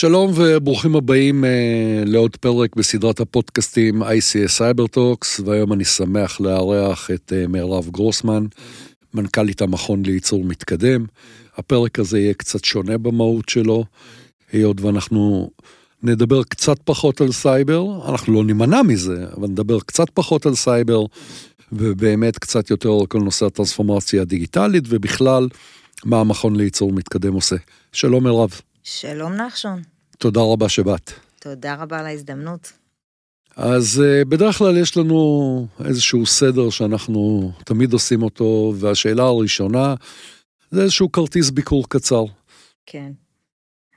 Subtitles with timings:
[0.00, 1.48] שלום וברוכים הבאים uh,
[2.08, 4.02] לעוד פרק בסדרת הפודקאסטים
[4.46, 8.46] סייבר טוקס, והיום אני שמח לארח את uh, מירב גרוסמן,
[9.14, 11.04] מנכ"לית המכון לייצור מתקדם.
[11.56, 13.84] הפרק הזה יהיה קצת שונה במהות שלו,
[14.52, 15.50] היות ואנחנו
[16.02, 21.04] נדבר קצת פחות על סייבר, אנחנו לא נימנע מזה, אבל נדבר קצת פחות על סייבר,
[21.72, 25.48] ובאמת קצת יותר על כל נושא הטרנספורמציה הדיגיטלית, ובכלל,
[26.04, 27.56] מה המכון לייצור מתקדם עושה.
[27.92, 28.60] שלום מירב.
[28.90, 29.82] שלום נחשון.
[30.18, 31.12] תודה רבה שבאת.
[31.40, 32.72] תודה רבה על ההזדמנות.
[33.56, 39.94] אז אה, בדרך כלל יש לנו איזשהו סדר שאנחנו תמיד עושים אותו, והשאלה הראשונה
[40.70, 42.24] זה איזשהו כרטיס ביקור קצר.
[42.86, 43.12] כן.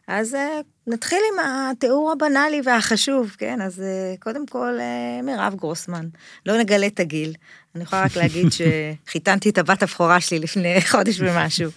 [0.07, 3.61] אז אה, נתחיל עם התיאור הבנאלי והחשוב, כן?
[3.61, 4.77] אז אה, קודם כל,
[5.23, 6.07] מירב גרוסמן.
[6.45, 7.33] לא נגלה את הגיל.
[7.75, 11.71] אני יכולה רק להגיד שחיתנתי את הבת הבכורה שלי לפני חודש ומשהו.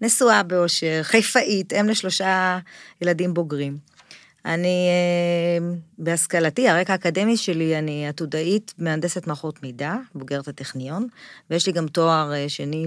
[0.00, 2.58] נשואה באושר, חיפאית, אם לשלושה
[3.02, 3.94] ילדים בוגרים.
[4.44, 11.06] אני, אה, בהשכלתי, הרקע האקדמי שלי, אני עתודאית, מהנדסת מערכות מידע, בוגרת הטכניון,
[11.50, 12.86] ויש לי גם תואר אה, שני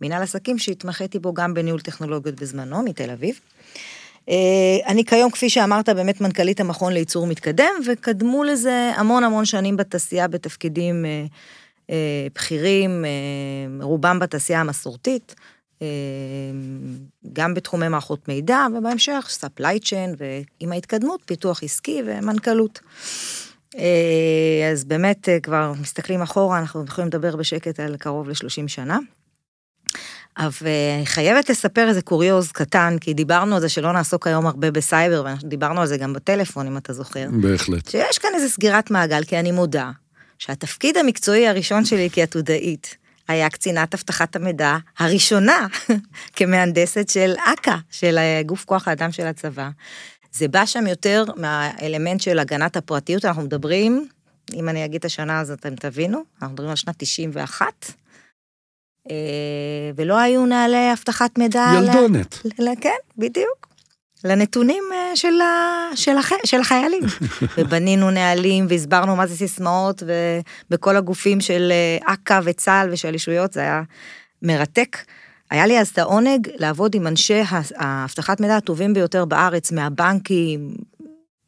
[0.00, 3.40] במנהל עסקים שהתמחיתי בו גם בניהול טכנולוגיות בזמנו, מתל אביב.
[4.28, 4.34] אה,
[4.86, 10.28] אני כיום, כפי שאמרת, באמת מנכ"לית המכון לייצור מתקדם, וקדמו לזה המון המון שנים בתעשייה
[10.28, 11.04] בתפקידים
[12.34, 13.04] בכירים,
[13.80, 15.34] רובם בתעשייה המסורתית.
[15.82, 15.86] אמ,
[17.32, 22.80] גם בתחומי מערכות מידע, ובהמשך supply chain, ועם ההתקדמות, פיתוח עסקי ומנכ"לות.
[23.78, 28.98] אה, אז באמת, אה, כבר מסתכלים אחורה, אנחנו יכולים לדבר בשקט על קרוב ל-30 שנה.
[30.38, 30.66] אבל
[31.04, 35.80] חייבת לספר איזה קוריוז קטן, כי דיברנו על זה שלא נעסוק היום הרבה בסייבר, ודיברנו
[35.80, 37.28] על זה גם בטלפון, אם אתה זוכר.
[37.40, 37.88] בהחלט.
[37.88, 39.90] שיש כאן איזה סגירת מעגל, כי אני מודה
[40.38, 42.96] שהתפקיד המקצועי הראשון שלי כעתודאית,
[43.28, 45.66] היה קצינת אבטחת המידע הראשונה
[46.36, 49.68] כמהנדסת של אכ"א, של אה, גוף כוח האדם של הצבא.
[50.32, 54.08] זה בא שם יותר מהאלמנט של הגנת הפרטיות, אנחנו מדברים,
[54.54, 57.92] אם אני אגיד את השנה הזאת אתם תבינו, אנחנו מדברים על שנת 91,
[59.10, 59.16] אה,
[59.96, 61.72] ולא היו נהלי אבטחת מידע.
[61.76, 62.38] ילדונת.
[62.80, 63.65] כן, בדיוק.
[64.26, 65.88] לנתונים אה, של, ה...
[65.94, 66.32] של, הח...
[66.44, 67.02] של החיילים.
[67.58, 70.02] ובנינו נהלים והסברנו מה זה סיסמאות
[70.70, 73.82] ובכל הגופים של אה, אכ"א וצה"ל ושל ישויות, זה היה
[74.42, 74.96] מרתק.
[75.50, 77.42] היה לי אז את העונג לעבוד עם אנשי
[77.76, 80.74] האבטחת מידע הטובים ביותר בארץ, מהבנקים,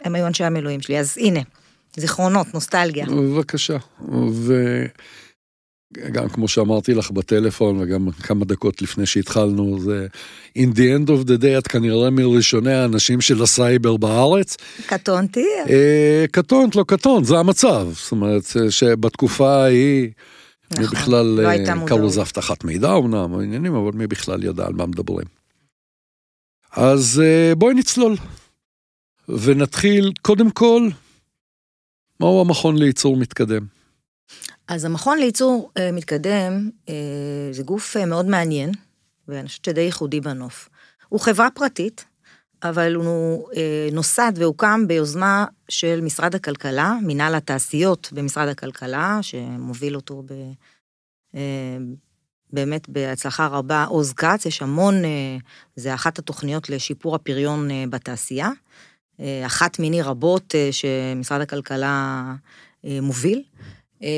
[0.00, 1.40] הם היו אנשי המילואים שלי, אז הנה,
[1.96, 3.06] זיכרונות, נוסטלגיה.
[3.06, 3.76] בבקשה.
[4.32, 4.54] ו...
[5.92, 10.06] גם כמו שאמרתי לך בטלפון וגם כמה דקות לפני שהתחלנו, זה
[10.58, 14.56] in the end of the day את כנראה מראשוני האנשים של הסייבר בארץ.
[14.86, 15.46] קטונתי.
[15.68, 17.88] אה, קטונת, לא קטונת, זה המצב.
[17.92, 20.10] זאת אומרת שבתקופה ההיא,
[20.70, 24.66] נכון, מי בכלל, לא אה, קראו לזה אבטחת מידע אמנם, העניינים, אבל מי בכלל ידע
[24.66, 25.26] על מה מדברים.
[26.72, 28.16] אז אה, בואי נצלול.
[29.28, 30.88] ונתחיל, קודם כל,
[32.20, 33.77] מהו המכון לייצור מתקדם?
[34.68, 36.94] אז המכון לייצור אה, מתקדם אה,
[37.50, 38.70] זה גוף אה, מאוד מעניין,
[39.28, 40.68] ואני חושבת שדי ייחודי בנוף.
[41.08, 42.04] הוא חברה פרטית,
[42.62, 50.22] אבל הוא אה, נוסד והוקם ביוזמה של משרד הכלכלה, מינהל התעשיות במשרד הכלכלה, שמוביל אותו
[50.26, 50.32] ב...
[51.34, 51.78] אה,
[52.52, 55.36] באמת בהצלחה רבה, עוז כץ, יש המון, אה,
[55.76, 58.50] זה אחת התוכניות לשיפור הפריון אה, בתעשייה,
[59.20, 62.24] אה, אחת מיני רבות אה, שמשרד הכלכלה
[62.84, 63.42] אה, מוביל.
[64.02, 64.08] אה,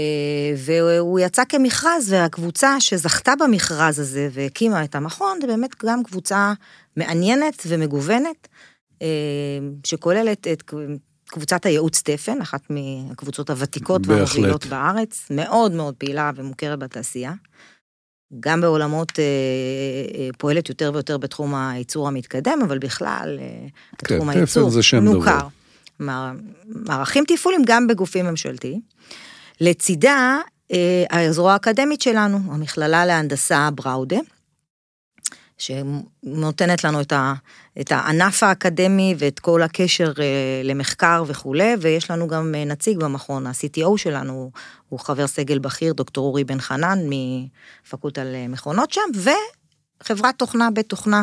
[0.57, 6.53] והוא יצא כמכרז, והקבוצה שזכתה במכרז הזה והקימה את המכון, זה באמת גם קבוצה
[6.97, 8.49] מעניינת ומגוונת,
[9.03, 9.07] אה,
[9.87, 10.63] שכוללת את
[11.27, 17.33] קבוצת הייעוץ תפן, אחת מהקבוצות הוותיקות והמובילות בארץ, מאוד מאוד פעילה ומוכרת בתעשייה.
[18.41, 23.39] גם בעולמות, אה, פועלת יותר ויותר בתחום הייצור המתקדם, אבל בכלל,
[23.99, 24.71] כן, בתחום הייצור,
[25.01, 25.49] מוכר.
[26.69, 28.81] מערכים תפעולים גם בגופים ממשלתיים.
[29.61, 30.39] לצידה,
[30.73, 34.19] אה, הזרוע האקדמית שלנו, המכללה להנדסה בראודה,
[35.59, 37.35] שנותנת לנו את, ה,
[37.81, 43.47] את הענף האקדמי ואת כל הקשר אה, למחקר וכולי, ויש לנו גם אה, נציג במכון,
[43.47, 44.51] ה-CTO שלנו
[44.89, 49.01] הוא חבר סגל בכיר, דוקטור אורי בן חנן מפקולטה למכונות שם,
[50.03, 51.23] וחברת תוכנה בתוכנה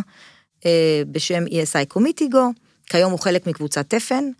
[1.12, 2.51] בשם ESI קומיטיגו,
[2.86, 4.31] כיום הוא חלק מקבוצת תפן, אה,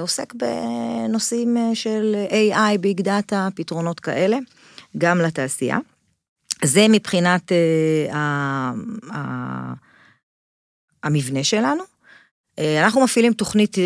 [0.00, 4.38] עוסק בנושאים אה, של AI, ביג דאטה, פתרונות כאלה,
[4.98, 5.78] גם לתעשייה.
[6.64, 8.72] זה מבחינת אה,
[11.02, 11.82] המבנה שלנו.
[12.84, 13.76] אנחנו מפעילים תוכנית,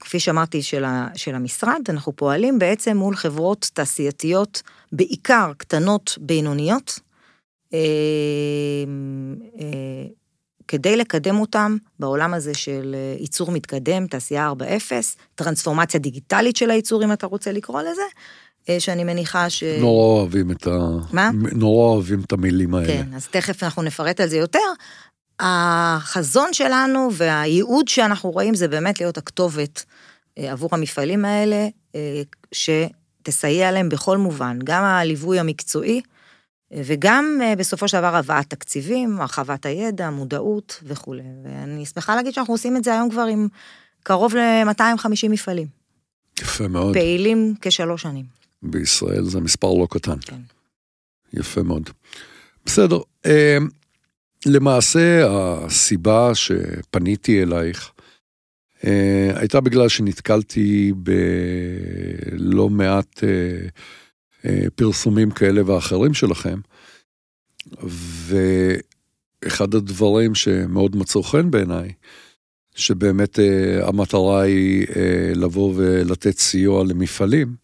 [0.00, 0.84] כפי שאמרתי, של,
[1.14, 4.62] של המשרד, אנחנו פועלים בעצם מול חברות תעשייתיות,
[4.92, 7.00] בעיקר קטנות, בינוניות,
[10.70, 14.92] כדי לקדם אותם בעולם הזה של אה, ייצור מתקדם, תעשייה 4.0,
[15.34, 18.02] טרנספורמציה דיגיטלית של הייצור, אם אתה רוצה לקרוא לזה,
[18.68, 19.62] אה, שאני מניחה ש...
[19.62, 20.78] נורא אוהבים את ה...
[21.12, 21.30] מה?
[21.52, 22.86] נורא אוהבים את המילים האלה.
[22.86, 24.58] כן, אז תכף אנחנו נפרט על זה יותר.
[25.40, 29.84] החזון שלנו והייעוד שאנחנו רואים זה באמת להיות הכתובת
[30.38, 32.22] אה, עבור המפעלים האלה, אה,
[32.52, 36.00] שתסייע להם בכל מובן, גם הליווי המקצועי,
[36.72, 41.22] וגם בסופו של דבר הבאת תקציבים, הרחבת הידע, מודעות וכולי.
[41.44, 43.48] ואני שמחה להגיד שאנחנו עושים את זה היום כבר עם
[44.02, 45.66] קרוב ל-250 מפעלים.
[46.40, 46.94] יפה מאוד.
[46.94, 48.24] פעילים כשלוש שנים.
[48.62, 50.18] בישראל זה מספר לא קטן.
[50.20, 50.40] כן.
[51.32, 51.90] יפה מאוד.
[52.66, 53.58] בסדר, אה,
[54.46, 57.92] למעשה הסיבה שפניתי אלייך
[58.86, 63.68] אה, הייתה בגלל שנתקלתי בלא מעט אה,
[64.74, 66.60] פרסומים כאלה ואחרים שלכם,
[68.26, 71.92] ואחד הדברים שמאוד מצאו חן בעיניי,
[72.74, 73.38] שבאמת
[73.82, 74.86] המטרה היא
[75.34, 77.54] לבוא ולתת סיוע למפעלים,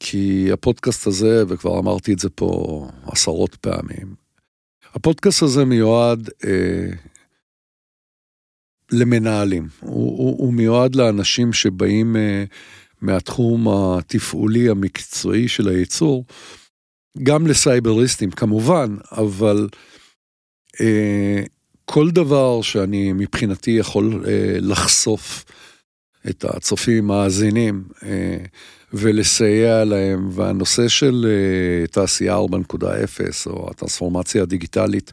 [0.00, 4.14] כי הפודקאסט הזה, וכבר אמרתי את זה פה עשרות פעמים,
[4.94, 6.90] הפודקאסט הזה מיועד אה,
[8.92, 9.68] למנהלים.
[9.80, 12.44] הוא, הוא, הוא מיועד לאנשים שבאים אה,
[13.00, 16.24] מהתחום התפעולי המקצועי של הייצור,
[17.22, 19.68] גם לסייבריסטים כמובן, אבל
[20.80, 21.42] אה,
[21.84, 25.44] כל דבר שאני מבחינתי יכול אה, לחשוף
[26.30, 28.38] את הצופים, המאזינים, אה,
[28.92, 35.12] ולסייע להם, והנושא של אה, תעשייה 4.0 או הטרנספורמציה הדיגיטלית,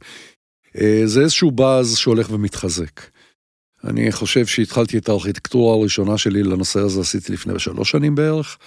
[0.82, 3.02] אה, זה איזשהו באז שהולך ומתחזק.
[3.86, 8.58] אני חושב שהתחלתי את הארכיטקטורה הראשונה שלי לנושא הזה, עשיתי לפני שלוש שנים בערך.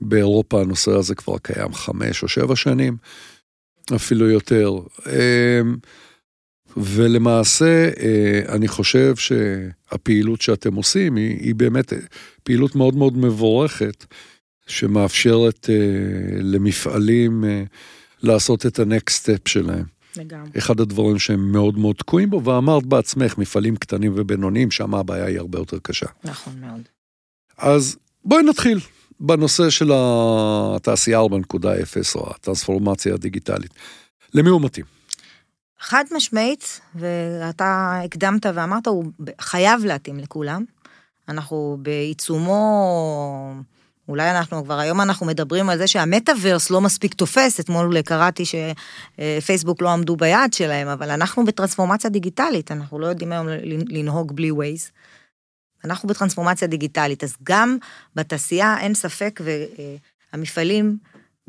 [0.00, 2.96] באירופה הנושא הזה כבר קיים חמש או שבע שנים,
[3.94, 4.72] אפילו יותר.
[6.76, 11.92] ולמעשה, אה, אני חושב שהפעילות שאתם עושים היא, היא באמת
[12.42, 14.06] פעילות מאוד מאוד מבורכת,
[14.66, 15.74] שמאפשרת אה,
[16.42, 17.62] למפעלים אה,
[18.22, 19.99] לעשות את הנקסט סטפ שלהם.
[20.20, 20.50] לגמרי.
[20.58, 25.38] אחד הדברים שהם מאוד מאוד תקועים בו, ואמרת בעצמך, מפעלים קטנים ובינוניים, שם הבעיה היא
[25.38, 26.06] הרבה יותר קשה.
[26.24, 26.80] נכון מאוד.
[27.58, 28.78] אז בואי נתחיל
[29.20, 31.26] בנושא של התעשייה 4.0
[32.14, 33.70] או הטרנספורמציה הדיגיטלית.
[34.34, 34.84] למי הוא מתאים?
[35.80, 39.04] חד משמעית, ואתה הקדמת ואמרת, הוא
[39.40, 40.64] חייב להתאים לכולם.
[41.28, 43.54] אנחנו בעיצומו,
[44.10, 49.82] אולי אנחנו כבר, היום אנחנו מדברים על זה שהמטאוורס לא מספיק תופס, אתמול קראתי שפייסבוק
[49.82, 53.46] לא עמדו ביעד שלהם, אבל אנחנו בטרנספורמציה דיגיטלית, אנחנו לא יודעים היום
[53.88, 54.90] לנהוג בלי ווייז.
[55.84, 57.76] אנחנו בטרנספורמציה דיגיטלית, אז גם
[58.14, 59.40] בתעשייה אין ספק,
[60.32, 60.98] והמפעלים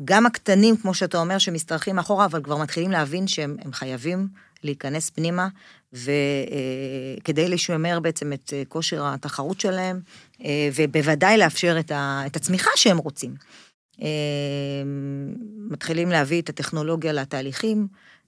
[0.04, 4.28] גם הקטנים, כמו שאתה אומר, שמשתרכים אחורה, אבל כבר מתחילים להבין שהם חייבים
[4.64, 5.48] להיכנס פנימה,
[5.92, 10.00] וכדי אה, לשמר בעצם את אה, כושר התחרות שלהם,
[10.44, 11.76] אה, ובוודאי לאפשר
[12.26, 13.34] את הצמיחה שהם רוצים.
[15.70, 17.86] מתחילים להביא את הטכנולוגיה לתהליכים,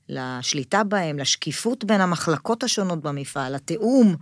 [0.08, 4.16] לשליטה בהם, לשקיפות בין המחלקות השונות במפעל, לתיאום.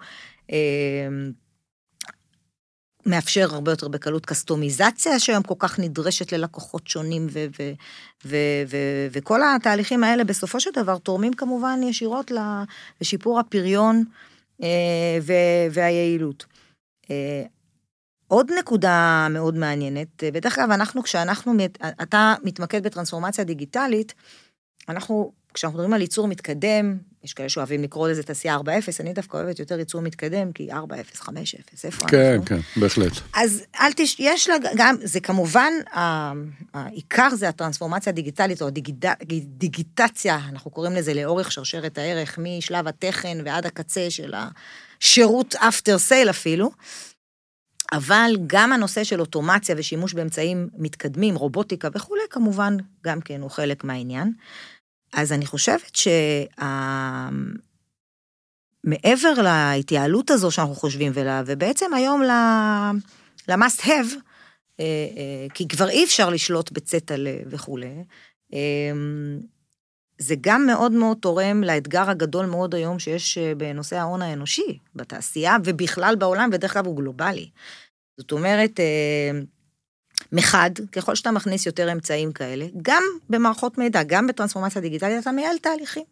[3.06, 7.72] מאפשר הרבה יותר בקלות קסטומיזציה שהיום כל כך נדרשת ללקוחות שונים, ו- ו-
[8.24, 12.32] ו- ו- וכל התהליכים האלה בסופו של דבר תורמים כמובן ישירות
[13.00, 14.04] לשיפור הפריון
[14.62, 16.46] אה, ו- והיעילות.
[17.10, 17.42] אה,
[18.28, 21.52] עוד נקודה מאוד מעניינת, בדרך כלל אנחנו, כשאנחנו,
[22.02, 24.14] אתה מתמקד בטרנספורמציה דיגיטלית,
[24.88, 28.60] אנחנו כשאנחנו מדברים על ייצור מתקדם, יש כאלה שאוהבים לקרוא לזה תעשייה 4.0,
[29.00, 31.28] אני דווקא אוהבת יותר ייצור מתקדם, כי 4.0, 5.0,
[31.84, 32.44] איפה כן, אנחנו?
[32.46, 33.12] כן, כן, בהחלט.
[33.34, 34.16] אז אל תש...
[34.18, 35.72] יש לה גם, זה כמובן,
[36.74, 43.66] העיקר זה הטרנספורמציה הדיגיטלית, או הדיגיטציה, אנחנו קוראים לזה לאורך שרשרת הערך, משלב התכן ועד
[43.66, 46.70] הקצה של השירות אפטר סייל אפילו.
[47.92, 53.84] אבל גם הנושא של אוטומציה ושימוש באמצעים מתקדמים, רובוטיקה וכולי, כמובן, גם כן הוא חלק
[53.84, 54.32] מהעניין.
[55.12, 56.10] אז אני חושבת שמעבר
[59.34, 59.42] שה...
[59.42, 61.42] להתייעלות הזו שאנחנו חושבים, ולה...
[61.46, 64.14] ובעצם היום ל-must have,
[64.80, 64.84] אה,
[65.16, 67.14] אה, כי כבר אי אפשר לשלוט בצטע
[67.46, 68.04] וכולי,
[68.52, 69.40] אמ,
[70.18, 75.56] זה גם מאוד מאוד תורם לאתגר הגדול מאוד היום שיש אה, בנושא ההון האנושי, בתעשייה
[75.64, 77.50] ובכלל בעולם, ודרך אגב הוא גלובלי.
[78.16, 78.80] זאת אומרת,
[80.32, 85.58] מחד, ככל שאתה מכניס יותר אמצעים כאלה, גם במערכות מידע, גם בטרנספורמציה דיגיטלית, אתה מייעל
[85.58, 86.04] תהליכים.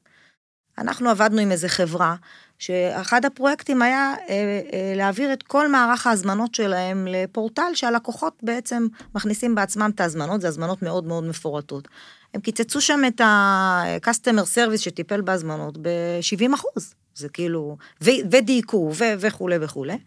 [0.79, 2.15] אנחנו עבדנו עם איזה חברה,
[2.59, 4.35] שאחד הפרויקטים היה אה,
[4.73, 10.49] אה, להעביר את כל מערך ההזמנות שלהם לפורטל שהלקוחות בעצם מכניסים בעצמם את ההזמנות, זה
[10.49, 11.89] הזמנות מאוד מאוד מפורטות.
[12.35, 16.95] הם קיצצו שם את ה-customer service שטיפל בהזמנות ב-70 אחוז.
[17.15, 19.99] זה כאילו, ודייקו וכולי וכולי.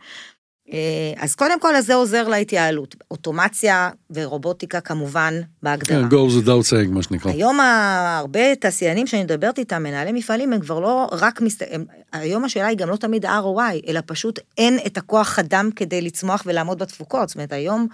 [0.71, 2.95] אה, אז קודם כל, זה עוזר להתייעלות.
[3.11, 6.09] אוטומציה ורובוטיקה כמובן בהגדרה.
[6.09, 7.31] כן, goes without saying, מה שנקרא.
[7.31, 11.63] היום הרבה תעשיינים שאני מדברת איתם, מנהלי מפעלים, הם כבר לא רק, מסת...
[11.71, 11.85] הם...
[12.11, 16.43] היום השאלה היא גם לא תמיד ROI, אלא פשוט אין את הכוח אדם כדי לצמוח
[16.45, 17.29] ולעמוד בתפוקות.
[17.29, 17.87] זאת אומרת, היום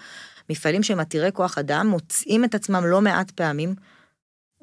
[0.49, 3.75] מפעלים שהם עתירי כוח אדם מוצאים את עצמם לא מעט פעמים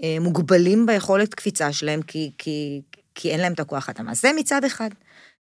[0.02, 2.80] אה, מוגבלים ביכולת קפיצה שלהם, כי, כי,
[3.14, 4.08] כי אין להם את הכוח אדם.
[4.08, 4.90] אז זה מצד אחד.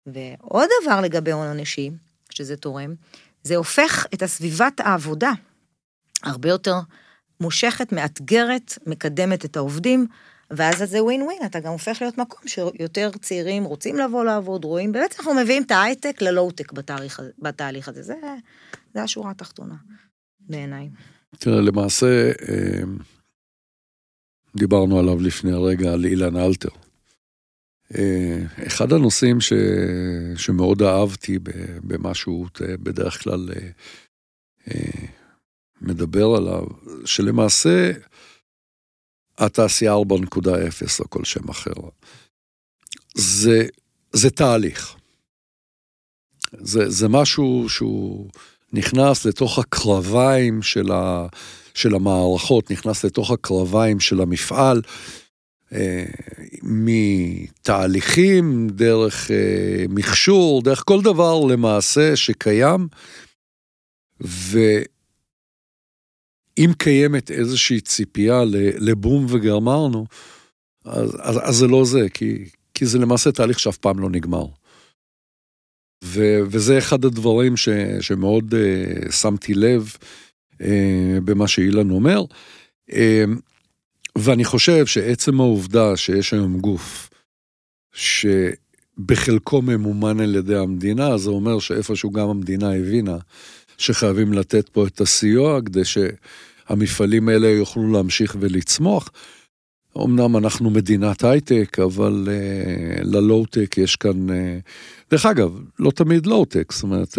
[0.05, 1.91] ועוד דבר לגבי הון אנושי,
[2.35, 2.93] שזה תורם,
[3.43, 5.31] זה הופך את הסביבת העבודה
[6.23, 6.75] הרבה יותר
[7.39, 10.07] מושכת, מאתגרת, מקדמת את העובדים,
[10.51, 14.91] ואז זה ווין ווין, אתה גם הופך להיות מקום שיותר צעירים רוצים לבוא לעבוד, רואים,
[14.91, 16.71] באמת אנחנו מביאים את ההייטק ללואו-טק
[17.39, 18.15] בתהליך הזה, זה,
[18.93, 19.75] זה השורה התחתונה,
[20.39, 20.89] בעיניי.
[21.39, 22.83] תראה, למעשה, אה,
[24.55, 26.69] דיברנו עליו לפני רגע, על אילן אלתר.
[27.97, 29.53] אה, אחד הנושאים ש...
[30.37, 31.39] שמאוד אהבתי
[31.83, 33.69] במה שהוא בדרך כלל אה,
[34.71, 35.07] אה,
[35.81, 36.65] מדבר עליו,
[37.05, 37.91] שלמעשה
[39.37, 39.97] התעשייה 4.0
[40.99, 41.73] או כל שם אחר,
[43.15, 43.67] זה,
[44.13, 44.95] זה תהליך.
[46.51, 48.29] זה, זה משהו שהוא
[48.73, 51.27] נכנס לתוך הקרביים של, ה,
[51.73, 54.81] של המערכות, נכנס לתוך הקרביים של המפעל,
[56.63, 62.87] מתהליכים, דרך אה, מכשור, דרך כל דבר למעשה שקיים,
[64.19, 64.93] ואם
[66.77, 68.43] קיימת איזושהי ציפייה
[68.77, 70.05] לבום וגמרנו,
[70.85, 74.45] אז, אז, אז זה לא זה, כי, כי זה למעשה תהליך שאף פעם לא נגמר.
[76.03, 77.69] ו, וזה אחד הדברים ש,
[78.01, 79.95] שמאוד uh, שמתי לב
[80.53, 80.57] uh,
[81.25, 82.23] במה שאילן אומר.
[82.91, 82.95] Uh,
[84.17, 87.09] ואני חושב שעצם העובדה שיש היום גוף
[87.93, 93.17] שבחלקו ממומן על ידי המדינה, זה אומר שאיפשהו גם המדינה הבינה
[93.77, 99.09] שחייבים לתת פה את הסיוע כדי שהמפעלים האלה יוכלו להמשיך ולצמוח.
[99.97, 104.29] אמנם אנחנו מדינת הייטק, אבל uh, ללואו-טק יש כאן...
[104.29, 104.33] Uh,
[105.11, 107.17] דרך אגב, לא תמיד לואו-טק, זאת אומרת, uh,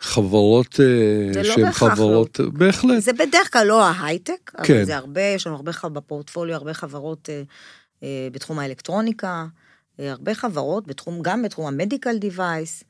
[0.00, 2.50] חברות אה, שהן לא חברות, לא.
[2.52, 3.02] בהחלט.
[3.02, 4.74] זה בדרך כלל לא ההייטק, כן.
[4.74, 7.42] אבל זה הרבה, יש לנו הרבה בפורטפוליו, הרבה חברות אה,
[8.02, 9.46] אה, בתחום האלקטרוניקה,
[9.98, 12.84] הרבה חברות, בתחום, גם בתחום המדיקל דיווייס.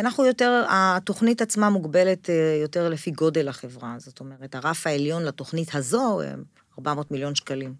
[0.00, 2.30] אנחנו יותר, התוכנית עצמה מוגבלת
[2.62, 6.20] יותר לפי גודל החברה, זאת אומרת, הרף העליון לתוכנית הזו,
[6.78, 7.74] 400 מיליון שקלים.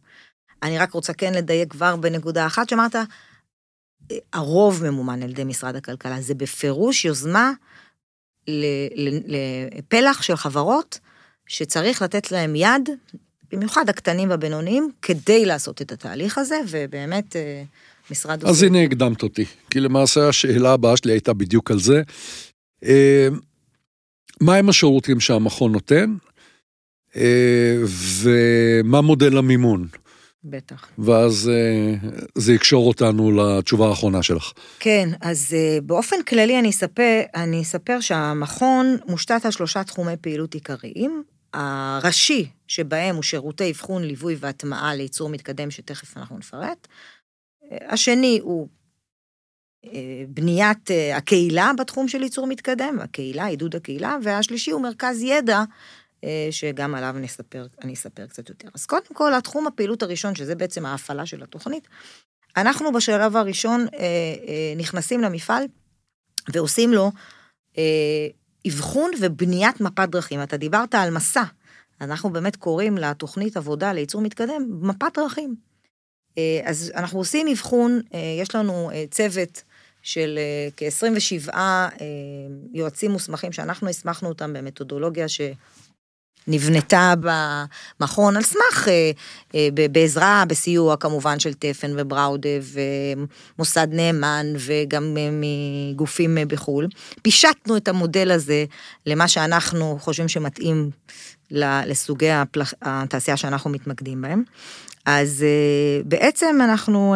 [0.63, 2.97] אני רק רוצה כן לדייק כבר בנקודה אחת, שאמרת,
[4.33, 7.53] הרוב ממומן על ידי משרד הכלכלה, זה בפירוש יוזמה
[8.47, 10.99] לפלח של חברות
[11.47, 12.89] שצריך לתת להם יד,
[13.53, 17.63] במיוחד הקטנים והבינוניים, כדי לעשות את התהליך הזה, ובאמת אה,
[18.11, 18.45] משרד...
[18.45, 22.03] אז הנה הקדמת אותי, כי למעשה השאלה הבאה שלי הייתה בדיוק על זה.
[22.85, 23.29] אה,
[24.41, 26.15] מהם השירותים שהמכון נותן,
[27.17, 27.77] אה,
[28.23, 29.89] ומה מודל המימון?
[30.45, 30.89] בטח.
[30.99, 31.95] ואז אה,
[32.35, 34.53] זה יקשור אותנו לתשובה האחרונה שלך.
[34.79, 40.55] כן, אז אה, באופן כללי אני אספר, אני אספר שהמכון מושתת על שלושה תחומי פעילות
[40.55, 41.23] עיקריים.
[41.55, 46.89] הראשי שבהם הוא שירותי אבחון, ליווי והטמעה לייצור מתקדם, שתכף אנחנו נפרט.
[47.89, 48.69] השני הוא
[50.29, 55.65] בניית הקהילה בתחום של ייצור מתקדם, הקהילה, עידוד הקהילה, והשלישי הוא מרכז ידע אה,
[56.51, 58.69] שגם עליו נספר, אני אספר קצת יותר.
[58.75, 61.89] אז קודם כל, התחום הפעילות הראשון, שזה בעצם ההפעלה של התוכנית,
[62.57, 63.99] אנחנו בשלב הראשון אה,
[64.49, 65.65] אה, נכנסים למפעל
[66.53, 67.13] ועושים לו
[68.67, 70.43] אבחון ובניית מפת דרכים.
[70.43, 71.43] אתה דיברת על מסע,
[72.01, 75.55] אנחנו באמת קוראים לתוכנית עבודה לייצור מתקדם מפת דרכים.
[76.65, 78.01] אז אנחנו עושים אבחון,
[78.41, 79.63] יש לנו צוות
[80.03, 80.39] של
[80.77, 81.55] כ-27
[82.73, 85.41] יועצים מוסמכים שאנחנו הסמכנו אותם במתודולוגיה ש...
[86.47, 87.15] נבנתה
[88.01, 89.11] במכון על סמך, אה,
[89.55, 92.49] אה, בעזרה, בסיוע כמובן של תפן ובראודה
[93.57, 96.89] ומוסד נאמן וגם אה, מגופים בחו"ל.
[97.23, 98.65] פישטנו את המודל הזה
[99.07, 100.91] למה שאנחנו חושבים שמתאים
[101.87, 102.31] לסוגי
[102.83, 104.43] התעשייה שאנחנו מתמקדים בהם.
[105.07, 105.45] אז
[106.05, 107.15] בעצם אנחנו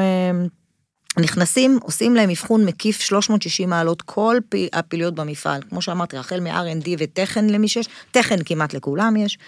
[1.21, 4.37] נכנסים, עושים להם אבחון מקיף 360 מעלות, כל
[4.73, 9.39] הפעילויות במפעל, כמו שאמרתי, החל מ-R&D וטכן למי שיש, טכן כמעט לכולם יש,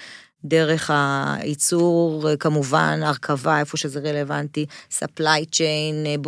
[0.44, 6.24] דרך הייצור, כמובן, הרכבה, איפה שזה רלוונטי, supply chain,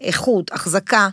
[0.00, 1.08] איכות, החזקה,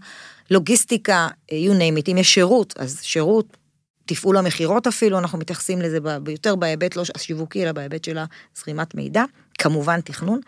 [0.52, 3.58] לוגיסטיקה, you name it, אם יש שירות, אז שירות,
[4.06, 8.18] תפעול המכירות אפילו, אנחנו מתייחסים לזה יותר בהיבט לא השיווקי, אלא בהיבט של
[8.58, 9.24] הזרימת מידע,
[9.60, 10.40] כמובן תכנון.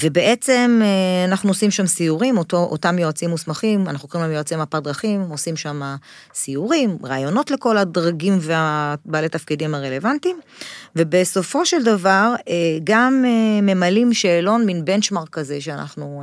[0.00, 4.82] ובעצם אה, אנחנו עושים שם סיורים, אותו, אותם יועצים מוסמכים, אנחנו קוראים להם יועצי מפת
[4.82, 5.96] דרכים, עושים שם
[6.34, 10.40] סיורים, רעיונות לכל הדרגים והבעלי תפקידים הרלוונטיים,
[10.96, 16.22] ובסופו של דבר אה, גם אה, ממלאים שאלון, מין בנצ'מרק כזה שאנחנו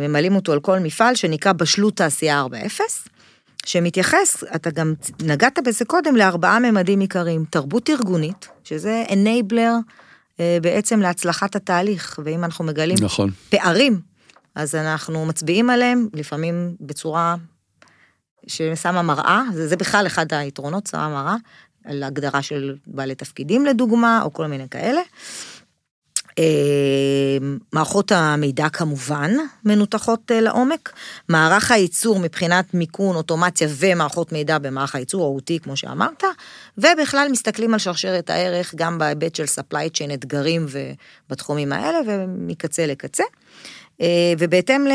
[0.00, 2.80] ממלאים אותו על כל מפעל, שנקרא בשלות תעשייה 4.0.
[3.66, 7.44] שמתייחס, אתה גם נגעת בזה קודם, לארבעה ממדים עיקריים.
[7.50, 9.92] תרבות ארגונית, שזה enabler
[10.62, 13.30] בעצם להצלחת התהליך, ואם אנחנו מגלים נכון.
[13.48, 14.00] פערים,
[14.54, 17.34] אז אנחנו מצביעים עליהם, לפעמים בצורה
[18.46, 21.36] ששמה מראה, זה, זה בכלל אחד היתרונות, שמה מראה,
[21.84, 25.00] על הגדרה של בעלי תפקידים לדוגמה, או כל מיני כאלה.
[26.38, 26.44] אה,
[27.72, 29.30] מערכות המידע כמובן
[29.64, 30.92] מנותחות אה, לעומק,
[31.28, 36.24] מערך הייצור מבחינת מיכון, אוטומציה ומערכות מידע במערך הייצור, OT כמו שאמרת,
[36.78, 40.66] ובכלל מסתכלים על שרשרת הערך גם בהיבט של supply chain אתגרים
[41.30, 43.24] בתחומים האלה ומקצה לקצה.
[44.02, 44.86] אה, ובהתאם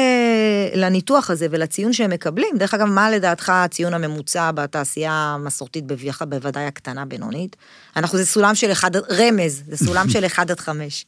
[0.76, 5.84] לניתוח הזה ולציון שהם מקבלים, דרך אגב, מה לדעתך הציון הממוצע בתעשייה המסורתית
[6.30, 7.56] בוודאי הקטנה בינונית?
[7.96, 11.06] אנחנו, זה סולם של אחד, רמז, זה סולם של 1 עד 5.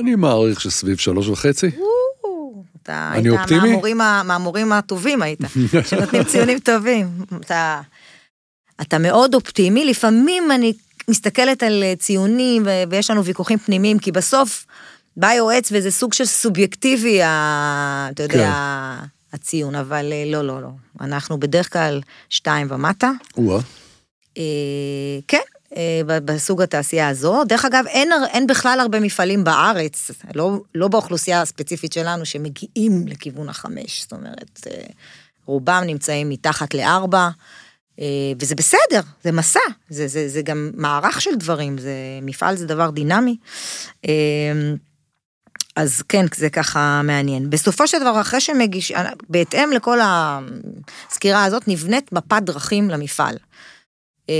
[0.00, 1.70] אני מעריך שסביב שלוש וחצי.
[2.82, 5.40] אתה היית מהמורים, מהמורים הטובים היית,
[5.86, 7.08] שנותנים ציונים טובים.
[7.40, 7.80] אתה,
[8.80, 10.72] אתה מאוד אופטימי, לפעמים אני
[11.10, 14.66] מסתכלת על ציונים ויש לנו ויכוחים פנימיים, כי בסוף
[15.18, 18.52] בא יועץ וזה סוג של סובייקטיבי, אתה יודע,
[19.00, 19.06] כן.
[19.32, 20.68] הציון, אבל אה, לא, לא, לא.
[21.00, 23.10] אנחנו בדרך כלל שתיים ומטה.
[23.36, 23.58] או
[24.38, 24.42] אה,
[25.28, 25.38] כן,
[25.76, 27.44] אה, בסוג התעשייה הזו.
[27.44, 33.48] דרך אגב, אין, אין בכלל הרבה מפעלים בארץ, לא, לא באוכלוסייה הספציפית שלנו, שמגיעים לכיוון
[33.48, 34.02] החמש.
[34.02, 34.66] זאת אומרת,
[35.46, 37.28] רובם נמצאים מתחת לארבע.
[38.40, 42.90] וזה בסדר, זה מסע, זה, זה, זה גם מערך של דברים, זה מפעל זה דבר
[42.90, 43.36] דינמי.
[45.78, 47.50] אז כן, זה ככה מעניין.
[47.50, 48.92] בסופו של דבר, אחרי שמגיש,
[49.28, 53.36] בהתאם לכל הסקירה הזאת, נבנית מפת דרכים למפעל
[54.30, 54.34] אה,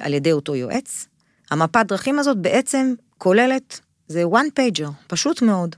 [0.00, 1.06] על ידי אותו יועץ.
[1.50, 5.76] המפת דרכים הזאת בעצם כוללת, זה one pager, פשוט מאוד.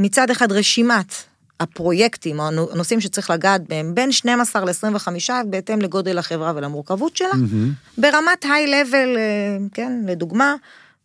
[0.00, 1.14] מצד אחד רשימת
[1.60, 7.98] הפרויקטים, הנושאים שצריך לגעת בהם, בין 12 ל-25, בהתאם לגודל החברה ולמורכבות שלה, mm-hmm.
[7.98, 10.54] ברמת היי-לבל, אה, כן, לדוגמה,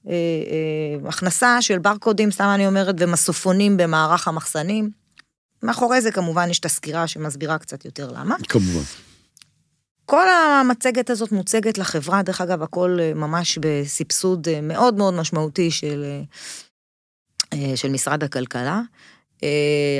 [0.07, 4.89] אה, אה, הכנסה של ברקודים, סתם אני אומרת, ומסופונים במערך המחסנים.
[5.63, 8.35] מאחורי זה כמובן יש את הסקירה שמסבירה קצת יותר למה.
[8.47, 8.83] כמובן.
[10.05, 16.05] כל המצגת הזאת מוצגת לחברה, דרך אגב, הכל אה, ממש בסבסוד מאוד מאוד משמעותי של,
[17.75, 18.81] של משרד הכלכלה.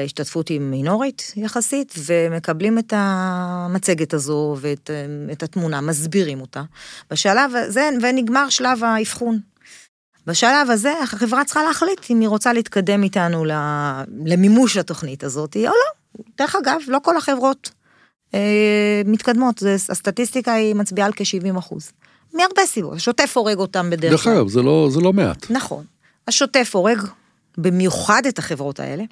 [0.02, 6.64] ההשתתפות היא מינורית יחסית, ומקבלים את המצגת הזו ואת התמונה, מסבירים אותה.
[7.12, 9.40] בשלב הזה, ונגמר שלב האבחון.
[10.28, 13.46] בשלב הזה החברה צריכה להחליט אם היא רוצה להתקדם איתנו
[14.26, 16.24] למימוש התוכנית הזאת או לא.
[16.38, 17.72] דרך אגב, לא כל החברות
[18.34, 21.92] אה, מתקדמות, זה, הסטטיסטיקה היא מצביעה על כ-70 אחוז.
[22.34, 24.34] מהרבה סיבות, השוטף הורג אותם בדרך כלל.
[24.34, 25.52] דרך אגב, זה לא, זה לא מעט.
[25.52, 25.86] נכון.
[26.28, 27.02] השוטף הורג
[27.58, 29.04] במיוחד את החברות האלה.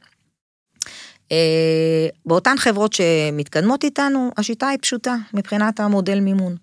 [1.31, 6.55] אה, באותן חברות שמתקדמות איתנו, השיטה היא פשוטה מבחינת המודל מימון.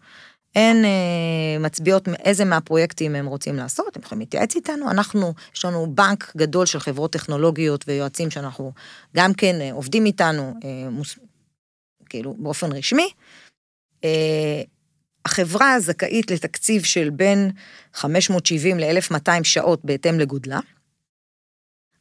[0.55, 5.95] הן אה, מצביעות איזה מהפרויקטים הם רוצים לעשות, הם יכולים להתייעץ איתנו, אנחנו, יש לנו
[5.95, 8.73] בנק גדול של חברות טכנולוגיות ויועצים שאנחנו
[9.17, 11.19] גם כן אה, עובדים איתנו, אה, מוס,
[12.09, 13.11] כאילו באופן רשמי.
[14.05, 14.63] אה,
[15.25, 17.51] החברה זכאית לתקציב של בין
[17.95, 20.61] 570 ל-1200 שעות בהתאם לגודלה.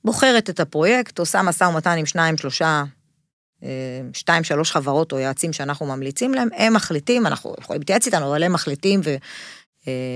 [0.05, 2.83] בוחרת את הפרויקט, עושה משא ומתן עם שניים, שלושה
[4.13, 8.43] שתיים, שלוש חברות או יועצים שאנחנו ממליצים להם, הם מחליטים, אנחנו יכולים להתייעץ איתנו, אבל
[8.43, 9.01] הם מחליטים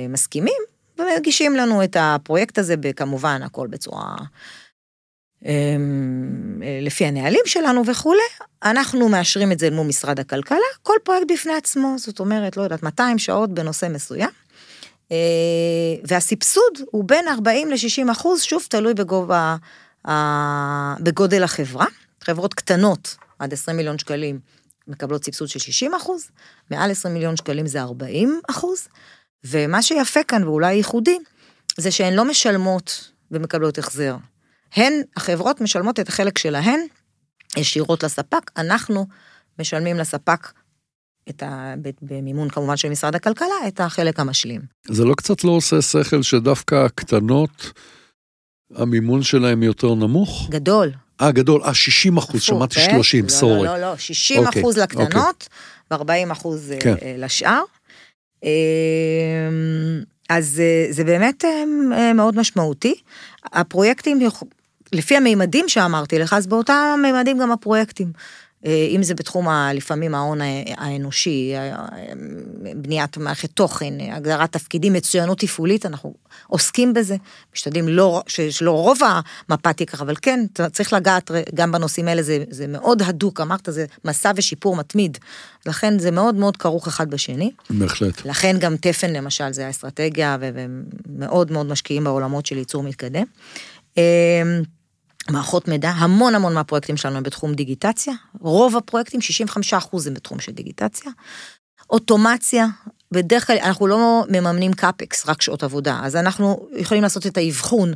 [0.09, 0.61] ומסכימים,
[0.99, 4.15] ומגישים לנו את הפרויקט הזה, כמובן, הכל בצורה...
[5.45, 8.21] אמ, לפי הנהלים שלנו וכולי,
[8.63, 12.83] אנחנו מאשרים את זה מול משרד הכלכלה, כל פרויקט בפני עצמו, זאת אומרת, לא יודעת,
[12.83, 14.29] 200 שעות בנושא מסוים.
[15.11, 15.17] אה,
[16.03, 19.55] והסבסוד הוא בין 40 ל-60 אחוז, שוב תלוי בגובה,
[20.99, 21.85] בגודל החברה.
[22.23, 24.39] חברות קטנות עד 20 מיליון שקלים
[24.87, 26.27] מקבלות סבסוד של 60 אחוז,
[26.71, 28.87] מעל 20 מיליון שקלים זה 40 אחוז,
[29.43, 31.17] ומה שיפה כאן ואולי ייחודי,
[31.77, 34.15] זה שהן לא משלמות ומקבלות החזר.
[34.73, 36.79] הן, החברות משלמות את החלק שלהן
[37.57, 39.05] ישירות לספק, אנחנו
[39.59, 40.51] משלמים לספק
[41.29, 41.73] את ה...
[42.01, 44.61] במימון כמובן של משרד הכלכלה, את החלק המשלים.
[44.87, 47.71] זה לא קצת לא עושה שכל שדווקא הקטנות,
[48.75, 50.47] המימון שלהם יותר נמוך?
[50.49, 50.91] גדול.
[51.21, 53.67] אה, גדול, אה, 60 אחוז, שמעתי 30, לא, סורי.
[53.67, 55.47] לא, לא, לא, 60 okay, אחוז לקטנות
[55.91, 55.95] okay.
[55.95, 56.95] ו-40 אחוז כן.
[57.17, 57.61] לשאר.
[60.29, 61.43] אז זה באמת
[62.15, 62.95] מאוד משמעותי.
[63.53, 64.19] הפרויקטים,
[64.93, 68.11] לפי המימדים שאמרתי לך, אז באותם מימדים גם הפרויקטים.
[68.65, 70.39] אה, אם זה בתחום ה, לפעמים ההון
[70.77, 71.53] האנושי,
[72.75, 76.13] בניית מערכת תוכן, הגדרת תפקידים, מצוינות תפעולית, אנחנו
[76.47, 77.15] עוסקים בזה,
[77.53, 78.99] משתדלים לא, שלא רוב
[79.49, 83.85] המפה תיקח, אבל כן, צריך לגעת גם בנושאים האלה, זה, זה מאוד הדוק, אמרת, זה
[84.05, 85.17] מסע ושיפור מתמיד,
[85.65, 87.51] לכן זה מאוד מאוד כרוך אחד בשני.
[87.69, 88.25] בהחלט.
[88.25, 93.23] לכן גם תפן למשל, זה האסטרטגיה, ומאוד מאוד משקיעים בעולמות של ייצור מתקדם.
[95.31, 99.19] מערכות מידע, המון המון מהפרויקטים שלנו הם בתחום דיגיטציה, רוב הפרויקטים,
[99.73, 99.73] 65%
[100.07, 101.11] הם בתחום של דיגיטציה.
[101.89, 102.67] אוטומציה,
[103.11, 107.93] בדרך כלל אנחנו לא מממנים קאפקס, רק שעות עבודה, אז אנחנו יכולים לעשות את האבחון,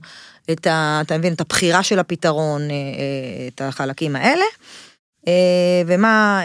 [0.52, 1.02] את ה...
[1.02, 4.46] אתה מבין, את הבחירה של הפתרון, אה, אה, את החלקים האלה.
[5.28, 6.42] אה, ומה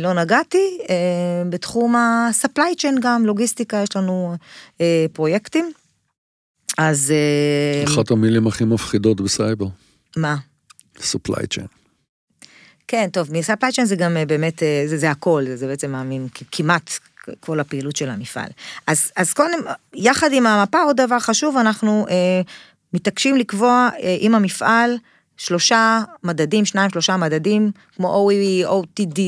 [0.00, 0.78] לא נגעתי,
[1.48, 4.36] בתחום ה-supply chain גם, לוגיסטיקה, יש לנו
[5.12, 5.72] פרויקטים.
[6.78, 7.12] אז...
[7.84, 9.66] אחת המילים הכי מפחידות בסייבר.
[10.16, 10.36] מה?
[10.98, 11.66] supply chain.
[12.88, 15.92] כן, טוב, מ-supply chain זה גם אה, באמת, אה, זה, זה הכל, זה, זה בעצם
[15.92, 16.90] מאמין, כמעט
[17.40, 18.48] כל הפעילות של המפעל.
[18.86, 19.58] אז, אז קודם,
[19.94, 22.40] יחד עם המפה, עוד דבר חשוב, אנחנו אה,
[22.92, 24.98] מתעקשים לקבוע אה, עם המפעל
[25.36, 29.20] שלושה מדדים, שניים, שלושה מדדים, כמו OEE, OTD,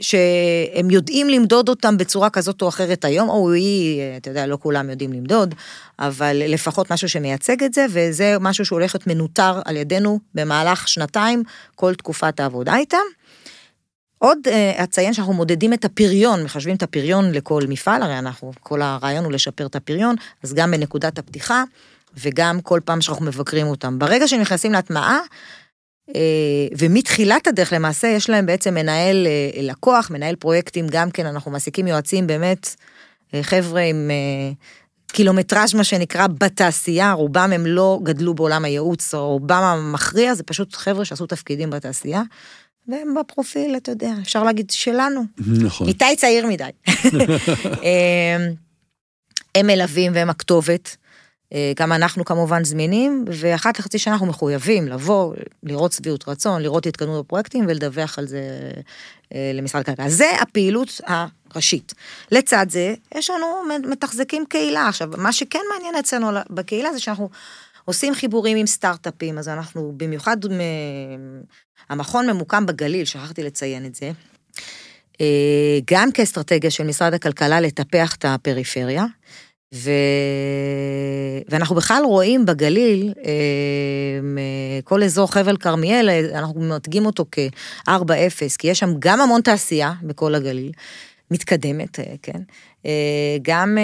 [0.00, 4.90] שהם יודעים למדוד אותם בצורה כזאת או אחרת היום, או היא, אתה יודע, לא כולם
[4.90, 5.54] יודעים למדוד,
[5.98, 11.42] אבל לפחות משהו שמייצג את זה, וזה משהו שהולך להיות מנוטר על ידינו במהלך שנתיים,
[11.74, 12.98] כל תקופת העבודה איתם.
[14.18, 18.82] עוד אה, אציין שאנחנו מודדים את הפריון, מחשבים את הפריון לכל מפעל, הרי אנחנו, כל
[18.82, 21.64] הרעיון הוא לשפר את הפריון, אז גם בנקודת הפתיחה,
[22.16, 23.98] וגם כל פעם שאנחנו מבקרים אותם.
[23.98, 25.18] ברגע שנכנסים להטמעה,
[26.78, 31.86] ומתחילת הדרך למעשה יש להם בעצם מנהל אה, לקוח, מנהל פרויקטים, גם כן אנחנו מעסיקים
[31.86, 32.74] יועצים באמת,
[33.34, 34.10] אה, חבר'ה עם
[35.12, 41.04] קילומטראז' מה שנקרא בתעשייה, רובם הם לא גדלו בעולם הייעוץ, רובם המכריע, זה פשוט חבר'ה
[41.04, 42.22] שעשו תפקידים בתעשייה.
[42.88, 45.22] והם בפרופיל, אתה יודע, אפשר להגיד שלנו.
[45.46, 45.88] נכון.
[45.88, 46.70] איתי צעיר מדי.
[49.54, 50.96] הם מלווים והם הכתובת.
[51.54, 56.86] אה, גם אנחנו כמובן זמינים, ואחת לחצי שנה אנחנו מחויבים לבוא, לראות שביעות רצון, לראות
[56.86, 58.70] התקדמות בפרויקטים ולדווח על זה
[59.34, 60.08] אה, למשרד הכלכלה.
[60.08, 61.94] זה הפעילות הראשית.
[62.30, 63.46] לצד זה, יש לנו
[63.90, 64.88] מתחזקים קהילה.
[64.88, 67.30] עכשיו, מה שכן מעניין אצלנו בקהילה זה שאנחנו
[67.84, 70.36] עושים חיבורים עם סטארט-אפים, אז אנחנו במיוחד,
[71.88, 74.10] המכון ממוקם בגליל, שכחתי לציין את זה.
[75.20, 79.04] אה, גם כאסטרטגיה של משרד הכלכלה לטפח את הפריפריה.
[79.74, 79.90] ו...
[81.48, 88.78] ואנחנו בכלל רואים בגליל, אה, כל אזור חבל כרמיאל, אנחנו מדגים אותו כ-4-0, כי יש
[88.78, 90.72] שם גם המון תעשייה בכל הגליל,
[91.30, 92.40] מתקדמת, אה, כן?
[92.86, 93.78] אה, גם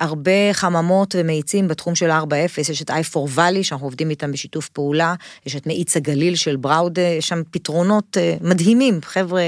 [0.00, 5.14] הרבה חממות ומאיצים בתחום של 4-0, יש את i4 valley שאנחנו עובדים איתם בשיתוף פעולה,
[5.46, 9.42] יש את מאיץ הגליל של בראודה, יש שם פתרונות מדהימים, חבר'ה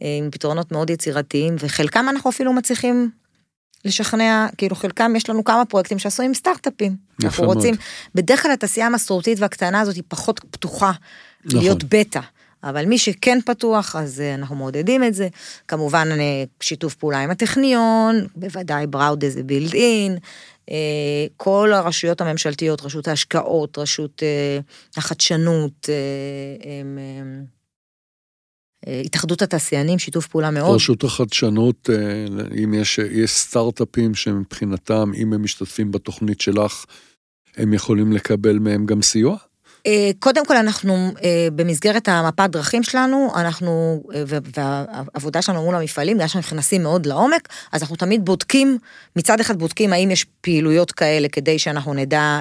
[0.00, 3.10] עם פתרונות מאוד יצירתיים, וחלקם אנחנו אפילו מצליחים
[3.84, 6.96] לשכנע, כאילו חלקם יש לנו כמה פרויקטים שעשו עם סטארט-אפים.
[7.24, 7.74] אנחנו רוצים,
[8.14, 10.92] בדרך כלל התעשייה המסורתית והקטנה הזאת היא פחות פתוחה
[11.44, 11.60] נכון.
[11.60, 12.20] להיות בטא.
[12.64, 15.28] אבל מי שכן פתוח, אז אה, אנחנו מעודדים את זה.
[15.68, 20.18] כמובן, אה, שיתוף פעולה עם הטכניון, בוודאי בראודה זה בילד אין.
[20.70, 20.76] אה,
[21.36, 24.22] כל הרשויות הממשלתיות, רשות ההשקעות, רשות
[24.96, 25.88] החדשנות,
[26.64, 26.98] הם...
[29.04, 30.74] התאחדות התעשיינים, שיתוף פעולה מאוד.
[30.74, 31.96] רשות החדשנות, אה,
[32.64, 36.84] אם יש, יש סטארט-אפים שמבחינתם, אם הם משתתפים בתוכנית שלך,
[37.56, 39.36] הם יכולים לקבל מהם גם סיוע?
[39.86, 46.28] אה, קודם כל אנחנו אה, במסגרת המפת דרכים שלנו, אנחנו, והעבודה שלנו מול המפעלים, בגלל
[46.28, 48.78] שאנחנו נכנסים מאוד לעומק, אז אנחנו תמיד בודקים,
[49.16, 52.40] מצד אחד בודקים האם יש פעילויות כאלה כדי שאנחנו נדע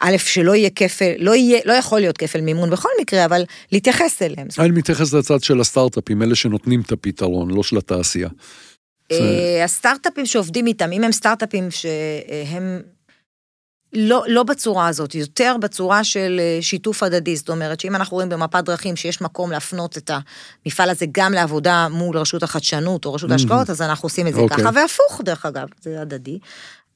[0.00, 4.22] א', שלא יהיה כפל, לא יהיה, לא יכול להיות כפל מימון בכל מקרה, אבל להתייחס
[4.22, 4.46] אליהם.
[4.58, 8.28] אני מתייחס לצד של הסטארט-אפים, אלה שנותנים את הפתרון, לא של התעשייה.
[9.12, 12.80] אה, הסטארט-אפים שעובדים איתם, אם הם סטארט-אפים שהם
[13.92, 18.28] לא, לא בצורה הזאת, יותר בצורה של אה, שיתוף הדדי, זאת אומרת שאם אנחנו רואים
[18.28, 20.10] במפת דרכים שיש מקום להפנות את
[20.66, 24.38] המפעל הזה גם לעבודה מול רשות החדשנות או רשות ההשקעות, אז אנחנו עושים את זה
[24.38, 24.42] okay.
[24.42, 24.58] אוקיי.
[24.58, 26.38] ככה, והפוך דרך אגב, זה הדדי.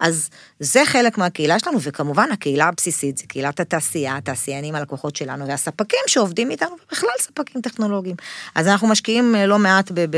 [0.01, 0.31] אז
[0.61, 6.51] זה חלק מהקהילה שלנו, וכמובן הקהילה הבסיסית זה קהילת התעשייה, התעשיינים, הלקוחות שלנו, והספקים שעובדים
[6.51, 8.17] איתנו, ובכלל ספקים טכנולוגיים.
[8.55, 10.01] אז אנחנו משקיעים אה, לא מעט ב...
[10.11, 10.17] ב...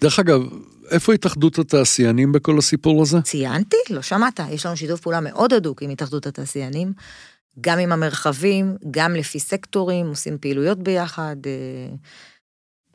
[0.00, 0.40] דרך אגב,
[0.90, 3.20] איפה התאחדות התעשיינים בכל הסיפור הזה?
[3.20, 6.92] ציינתי, לא שמעת, יש לנו שיתוף פעולה מאוד הדוק עם התאחדות התעשיינים,
[7.60, 11.36] גם עם המרחבים, גם לפי סקטורים, עושים פעילויות ביחד.
[11.46, 11.94] אה,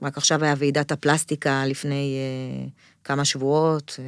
[0.02, 2.68] רק עכשיו היה ועידת הפלסטיקה לפני אה,
[3.04, 4.00] כמה שבועות,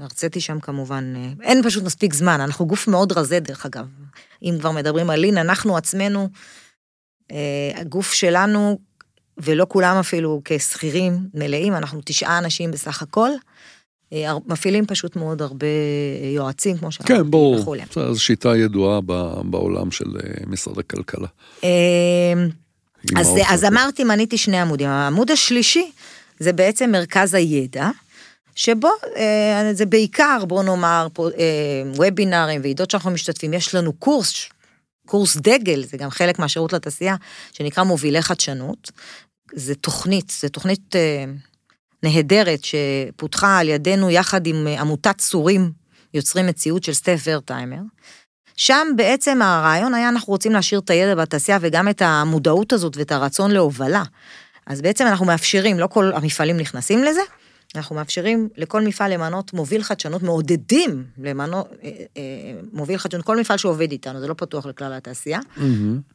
[0.00, 3.86] הרציתי שם כמובן, אין פשוט מספיק זמן, אנחנו גוף מאוד רזה דרך אגב.
[4.42, 6.28] אם כבר מדברים על לין, אנחנו עצמנו,
[7.74, 8.78] הגוף שלנו
[9.38, 13.30] ולא כולם אפילו כשכירים מלאים, אנחנו תשעה אנשים בסך הכל.
[14.12, 15.66] אה, מפעילים פשוט מאוד הרבה
[16.34, 17.76] יועצים, כמו שאמרתי, כן, ברור,
[18.12, 19.00] זו שיטה ידועה
[19.44, 21.28] בעולם של אה, משרד הכלכלה.
[21.64, 21.70] אה,
[23.16, 24.88] אז, אז אמרתי, מניתי שני עמודים.
[24.88, 25.90] העמוד השלישי
[26.38, 27.90] זה בעצם מרכז הידע,
[28.54, 28.90] שבו
[29.72, 31.08] זה בעיקר, בוא נאמר,
[31.96, 34.48] וובינארים, ועידות שאנחנו משתתפים, יש לנו קורס
[35.06, 37.16] קורס דגל, זה גם חלק מהשירות לתעשייה,
[37.52, 38.90] שנקרא מובילי חדשנות.
[39.52, 41.24] זה תוכנית, זה תוכנית אה,
[42.02, 45.72] נהדרת שפותחה על ידינו יחד עם אה, עמותת צורים
[46.14, 47.80] יוצרים מציאות של סטף ורטהיימר.
[48.56, 53.12] שם בעצם הרעיון היה, אנחנו רוצים להשאיר את הידע בתעשייה וגם את המודעות הזאת ואת
[53.12, 54.02] הרצון להובלה.
[54.66, 57.20] אז בעצם אנחנו מאפשרים, לא כל המפעלים נכנסים לזה,
[57.76, 62.22] אנחנו מאפשרים לכל מפעל למנות מוביל חדשנות, מעודדים למנות אה, אה,
[62.72, 65.40] מוביל חדשנות, כל מפעל שעובד איתנו, זה לא פתוח לכלל התעשייה.
[65.56, 66.14] Mm-hmm.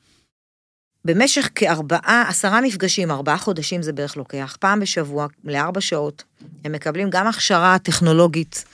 [1.05, 6.23] במשך כארבעה, עשרה מפגשים, ארבעה חודשים זה בערך לוקח, פעם בשבוע, לארבע שעות,
[6.65, 8.65] הם מקבלים גם הכשרה טכנולוגית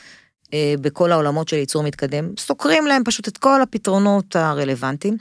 [0.54, 5.18] אה, בכל העולמות של ייצור מתקדם, סוקרים להם פשוט את כל הפתרונות הרלוונטיים,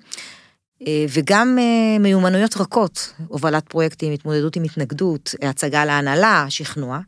[0.87, 6.99] אה, וגם אה, מיומנויות רכות, הובלת פרויקטים, התמודדות עם התנגדות, הצגה להנהלה, שכנוע.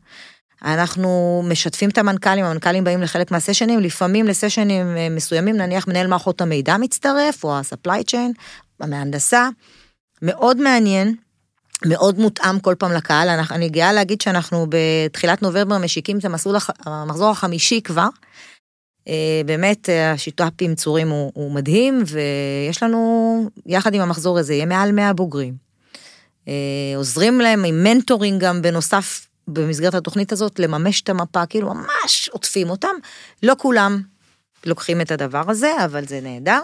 [0.63, 6.41] אנחנו משתפים את המנכ"לים, המנכ"לים באים לחלק מהסשנים, לפעמים לסשנים אה, מסוימים, נניח מנהל מערכות
[6.41, 8.41] המידע מצטרף, או ה-supply chain,
[8.79, 9.49] המהנדסה.
[10.21, 11.15] מאוד מעניין,
[11.85, 17.29] מאוד מותאם כל פעם לקהל, אני גאה להגיד שאנחנו בתחילת נובמבר משיקים את המסלול, המחזור
[17.29, 18.07] החמישי כבר.
[19.07, 24.65] אה, באמת, השיטה עם צורים הוא, הוא מדהים, ויש לנו, יחד עם המחזור הזה, יהיה
[24.65, 25.53] מעל 100 בוגרים.
[26.47, 26.53] אה,
[26.95, 32.69] עוזרים להם עם מנטורינג גם בנוסף במסגרת התוכנית הזאת לממש את המפה, כאילו ממש עוטפים
[32.69, 32.95] אותם.
[33.43, 34.01] לא כולם
[34.65, 36.61] לוקחים את הדבר הזה, אבל זה נהדר.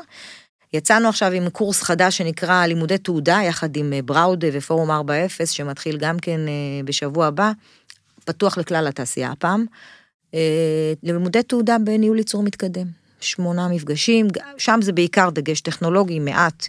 [0.74, 5.98] יצאנו עכשיו עם קורס חדש שנקרא לימודי תעודה, יחד עם אה, בראודה ופורום 4.0, שמתחיל
[5.98, 7.52] גם כן אה, בשבוע הבא,
[8.26, 9.65] פתוח לכלל התעשייה הפעם.
[10.34, 12.88] אה, לימודי תעודה בניהול ייצור מתקדם.
[13.19, 16.65] שמונה מפגשים, שם זה בעיקר דגש טכנולוגי, מעט,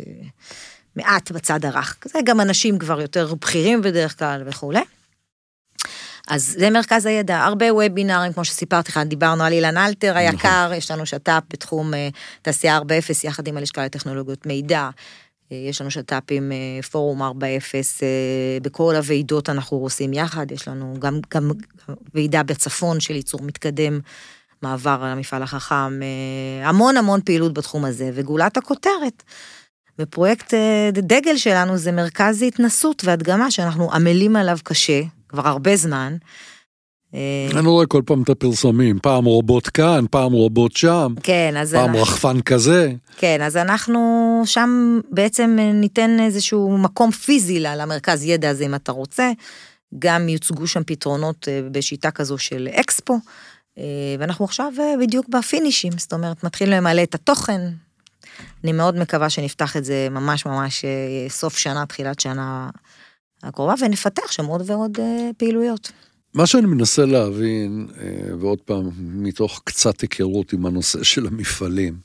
[0.96, 1.96] מעט בצד הרך.
[2.04, 4.80] זה גם אנשים כבר יותר בכירים בדרך כלל וכולי.
[6.28, 10.22] אז זה מרכז הידע, הרבה וובינארים, כמו שסיפרתי לך, דיברנו על אילן אלתר נכון.
[10.22, 12.08] היקר, יש לנו שת"פ בתחום אה,
[12.42, 12.82] תעשייה 4.0
[13.24, 14.90] יחד עם הלשכה לטכנולוגיות מידע.
[15.52, 17.26] אה, יש לנו שת"פ עם אה, פורום 4.0,
[18.62, 21.50] בכל הוועידות אנחנו עושים יחד, יש לנו גם, גם
[22.14, 24.00] ועידה בצפון של ייצור מתקדם,
[24.62, 26.00] מעבר על המפעל החכם,
[26.62, 29.22] המון המון פעילות בתחום הזה, וגולת הכותרת.
[29.98, 30.54] ופרויקט
[30.92, 35.00] דגל שלנו זה מרכז התנסות והדגמה שאנחנו עמלים עליו קשה,
[35.34, 36.16] כבר הרבה זמן.
[37.14, 41.74] אה, אני רואה כל פעם את הפרסומים, פעם רובוט כאן, פעם רובוט שם, כן, אז
[41.74, 42.02] פעם אנחנו...
[42.02, 42.92] רחפן כזה.
[43.16, 49.32] כן, אז אנחנו שם בעצם ניתן איזשהו מקום פיזי למרכז ידע הזה אם אתה רוצה.
[49.98, 53.18] גם יוצגו שם פתרונות אה, בשיטה כזו של אקספו,
[53.78, 53.84] אה,
[54.18, 57.60] ואנחנו עכשיו בדיוק בפינישים, זאת אומרת, מתחילים למלא את התוכן.
[58.64, 60.84] אני מאוד מקווה שנפתח את זה ממש ממש
[61.28, 62.70] סוף שנה, תחילת שנה
[63.44, 65.92] הקרובה, ונפתח שם עוד ועוד אה, פעילויות.
[66.34, 71.98] מה שאני מנסה להבין, אה, ועוד פעם, מתוך קצת היכרות עם הנושא של המפעלים,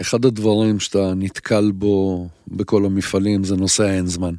[0.00, 4.34] אחד הדברים שאתה נתקל בו בכל המפעלים זה נושא האין זמן.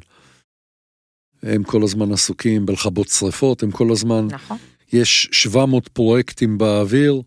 [1.42, 4.26] הם כל הזמן עסוקים בלכבות שרפות, הם כל הזמן...
[4.30, 4.56] נכון.
[4.92, 7.22] יש 700 פרויקטים באוויר.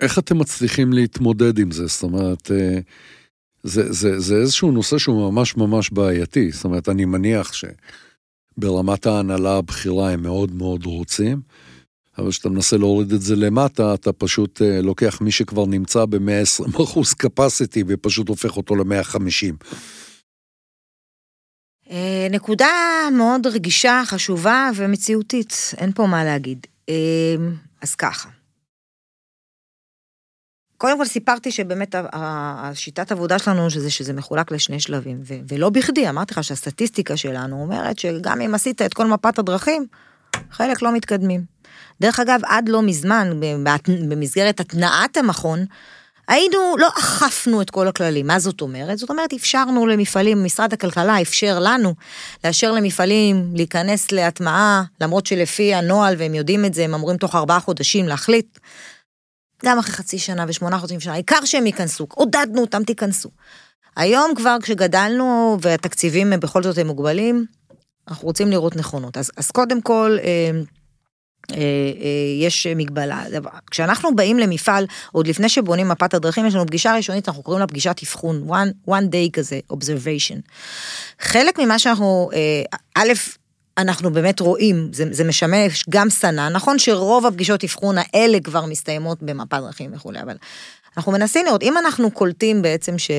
[0.00, 1.86] איך אתם מצליחים להתמודד עם זה?
[1.86, 2.78] זאת אומרת, אה,
[3.62, 6.50] זה, זה, זה איזשהו נושא שהוא ממש ממש בעייתי.
[6.50, 11.40] זאת אומרת, אני מניח שברמת ההנהלה הבכירה הם מאוד מאוד רוצים,
[12.18, 16.82] אבל כשאתה מנסה להוריד את זה למטה, אתה פשוט אה, לוקח מי שכבר נמצא ב-120
[16.84, 19.54] אחוז capacity ופשוט הופך אותו ל-150.
[21.90, 22.68] אה, נקודה
[23.12, 26.66] מאוד רגישה, חשובה ומציאותית, אין פה מה להגיד.
[26.88, 26.94] אה,
[27.80, 28.41] אז ככה.
[30.82, 36.08] קודם כל סיפרתי שבאמת השיטת עבודה שלנו שזה שזה מחולק לשני שלבים, ו- ולא בכדי,
[36.08, 39.86] אמרתי לך שהסטטיסטיקה שלנו אומרת שגם אם עשית את כל מפת הדרכים,
[40.50, 41.44] חלק לא מתקדמים.
[42.00, 43.40] דרך אגב, עד לא מזמן,
[44.08, 45.64] במסגרת התנעת המכון,
[46.28, 48.26] היינו, לא אכפנו את כל הכללים.
[48.26, 48.98] מה זאת אומרת?
[48.98, 51.94] זאת אומרת, אפשרנו למפעלים, משרד הכלכלה אפשר לנו
[52.44, 57.60] לאשר למפעלים להיכנס להטמעה, למרות שלפי הנוהל, והם יודעים את זה, הם אמורים תוך ארבעה
[57.60, 58.58] חודשים להחליט.
[59.64, 63.30] גם אחרי חצי שנה ושמונה חודשים שנה, העיקר שהם ייכנסו, עודדנו אותם, תיכנסו.
[63.96, 67.46] היום כבר כשגדלנו והתקציבים בכל זאת הם מוגבלים,
[68.08, 69.16] אנחנו רוצים לראות נכונות.
[69.16, 70.50] אז, אז קודם כל, אה,
[71.50, 73.22] אה, אה, יש מגבלה.
[73.70, 77.66] כשאנחנו באים למפעל, עוד לפני שבונים מפת הדרכים, יש לנו פגישה ראשונית, אנחנו קוראים לה
[77.66, 80.40] פגישת אבחון, one, one day כזה, observation.
[81.20, 82.62] חלק ממה שאנחנו, אה,
[82.94, 83.12] א',
[83.78, 89.22] אנחנו באמת רואים, זה, זה משמש גם סנה, נכון שרוב הפגישות אבחון האלה כבר מסתיימות
[89.22, 90.36] במפת דרכים וכולי, אבל
[90.96, 93.10] אנחנו מנסים לראות, אם אנחנו קולטים בעצם ש...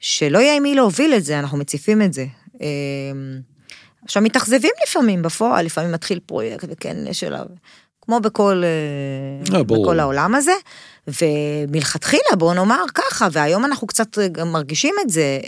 [0.00, 2.26] שלא יהיה עם מי להוביל את זה, אנחנו מציפים את זה.
[4.04, 7.46] עכשיו מתאכזבים לפעמים בפועל, לפעמים מתחיל פרויקט וכן יש אליו,
[8.02, 10.52] כמו בכל, אה, אה בכל העולם הזה.
[11.06, 15.38] ומלכתחילה בוא נאמר ככה, והיום אנחנו קצת גם מרגישים את זה.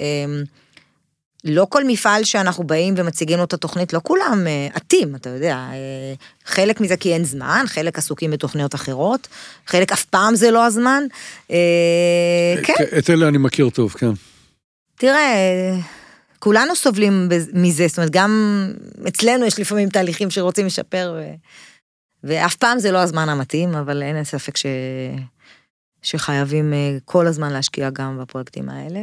[1.46, 5.30] אה, לא כל מפעל שאנחנו באים ומציגים לו את התוכנית, לא כולם אה, עטים, אתה
[5.30, 5.68] יודע,
[6.44, 9.28] חלק מזה כי אין זמן, חלק עסוקים בתוכניות אחרות,
[9.66, 11.04] חלק אף פעם זה לא הזמן.
[12.62, 12.74] כן.
[12.98, 14.11] את אלה אני מכיר טוב, כן.
[14.96, 15.35] תראה,
[16.38, 18.33] כולנו סובלים מזה, זאת אומרת, גם
[19.09, 21.35] אצלנו יש לפעמים תהליכים שרוצים לשפר, ו...
[22.24, 24.66] ואף פעם זה לא הזמן המתאים, אבל אין ספק ש...
[26.04, 29.00] שחייבים אה, כל הזמן להשקיע גם בפרויקטים האלה,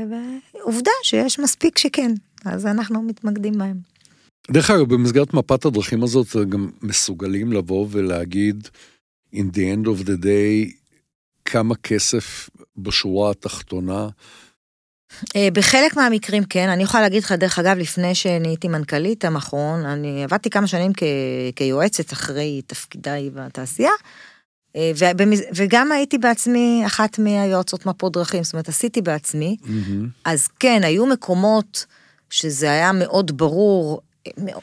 [0.54, 2.12] ועובדה שיש מספיק שכן,
[2.46, 3.78] אז אנחנו מתמקדים בהם.
[4.52, 8.68] דרך אגב, במסגרת מפת הדרכים הזאת, גם מסוגלים לבוא ולהגיד,
[9.36, 10.74] in the end of the day,
[11.46, 14.08] כמה כסף בשורה התחתונה
[15.36, 20.24] אה, בחלק מהמקרים כן, אני יכולה להגיד לך, דרך אגב, לפני שנהייתי מנכ"לית המכון, אני
[20.24, 21.04] עבדתי כמה שנים כ...
[21.56, 23.92] כיועצת אחרי תפקידיי בתעשייה,
[24.76, 24.92] אה,
[25.56, 30.08] וגם הייתי בעצמי אחת מהיועצות מפות דרכים, זאת אומרת, עשיתי בעצמי, mm-hmm.
[30.26, 31.86] אז כן, היו מקומות
[32.32, 34.02] שזה היה מאוד ברור,
[34.38, 34.62] מאוד,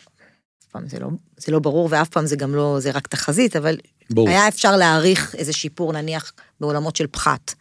[0.62, 3.56] אף פעם זה לא, זה לא ברור ואף פעם זה גם לא, זה רק תחזית,
[3.56, 3.76] אבל
[4.10, 4.28] ברור.
[4.28, 7.54] היה אפשר להעריך איזה שיפור, נניח, בעולמות של פחת.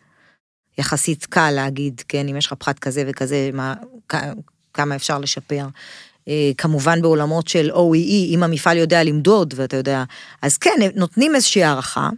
[0.77, 3.73] יחסית קל להגיד, כן, אם יש לך פחת כזה וכזה, מה,
[4.73, 5.67] כמה אפשר לשפר.
[6.27, 10.03] אה, כמובן בעולמות של OEE, אם המפעל יודע למדוד ואתה יודע,
[10.41, 12.09] אז כן, נותנים איזושהי הערכה.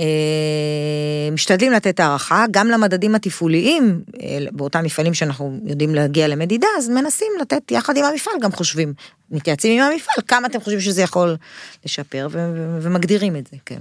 [0.00, 6.88] אה, משתדלים לתת הערכה, גם למדדים התפעוליים, אה, באותם מפעלים שאנחנו יודעים להגיע למדידה, אז
[6.88, 8.94] מנסים לתת יחד עם המפעל, גם חושבים,
[9.30, 11.36] מתייעצים עם המפעל, כמה אתם חושבים שזה יכול
[11.84, 12.28] לשפר,
[12.80, 13.80] ומגדירים את זה, כן.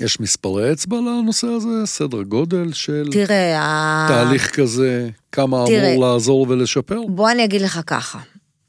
[0.00, 1.68] יש מספרי אצבע לנושא הזה?
[1.84, 3.08] סדר גודל של...
[3.12, 4.60] תראה, תהליך.
[4.60, 7.00] כזה, כמה תראה, אמור לעזור ולשפר?
[7.08, 8.18] בוא אני אגיד לך ככה.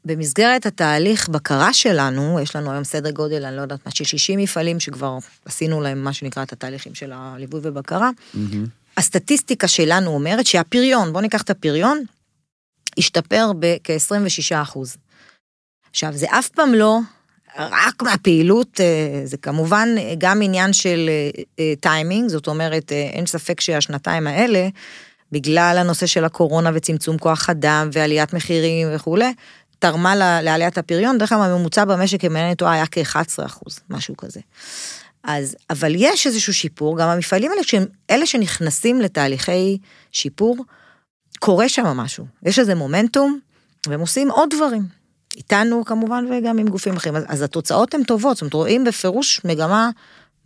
[0.04, 4.38] במסגרת התהליך בקרה שלנו, יש לנו היום סדר גודל, אני לא יודעת מה, של 60
[4.38, 8.10] מפעלים שכבר עשינו להם מה שנקרא את התהליכים של הליווי ובקרה.
[8.10, 8.38] Mm-hmm.
[8.96, 12.04] הסטטיסטיקה שלנו אומרת שהפריון, בוא ניקח את הפריון,
[12.98, 14.96] השתפר בכ-26 אחוז.
[15.90, 16.98] עכשיו, זה אף פעם לא
[17.56, 19.88] רק מהפעילות, אה, זה כמובן
[20.18, 21.10] גם עניין של
[21.80, 24.68] טיימינג, אה, אה, זאת אומרת, אין ספק שהשנתיים האלה,
[25.32, 29.34] בגלל הנושא של הקורונה וצמצום כוח אדם ועליית מחירים וכולי,
[29.78, 34.40] תרמה לעליית הפריון, דרך אגב הממוצע במשק, אם אינני טועה, היה כ-11 אחוז, משהו כזה.
[35.24, 39.78] אז, אבל יש איזשהו שיפור, גם המפעלים האלה, שהם אלה שנכנסים לתהליכי
[40.12, 40.64] שיפור,
[41.38, 42.26] קורה שם משהו.
[42.42, 43.38] יש איזה מומנטום,
[43.86, 44.82] והם עושים עוד דברים.
[45.36, 49.40] איתנו כמובן וגם עם גופים אחרים, אז, אז התוצאות הן טובות, זאת אומרת רואים בפירוש
[49.44, 49.90] מגמה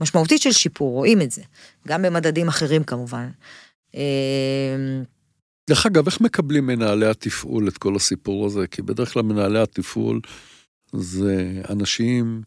[0.00, 1.42] משמעותית של שיפור, רואים את זה,
[1.88, 3.28] גם במדדים אחרים כמובן.
[5.68, 8.66] דרך אגב, איך מקבלים מנהלי התפעול את כל הסיפור הזה?
[8.66, 10.20] כי בדרך כלל מנהלי התפעול
[10.92, 12.42] זה אנשים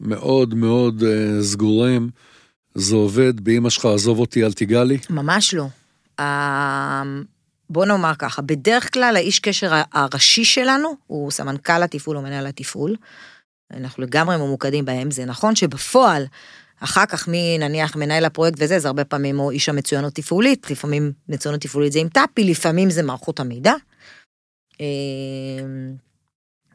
[0.00, 2.10] מאוד מאוד uh, סגורים,
[2.74, 4.98] זה עובד, באמא שלך, עזוב אותי, אל תיגע לי?
[5.10, 5.66] ממש לא.
[7.70, 12.96] בוא נאמר ככה, בדרך כלל האיש קשר הראשי שלנו הוא סמנכ"ל התפעול או מנהל התפעול.
[13.72, 16.24] אנחנו לגמרי ממוקדים בהם, זה נכון שבפועל,
[16.80, 21.12] אחר כך מי נניח מנהל הפרויקט וזה, זה הרבה פעמים או איש המצוינות תפעולית, לפעמים
[21.28, 23.74] מצוינות תפעולית זה עם טאפי, לפעמים זה מערכות המידע.
[24.80, 24.86] אמ,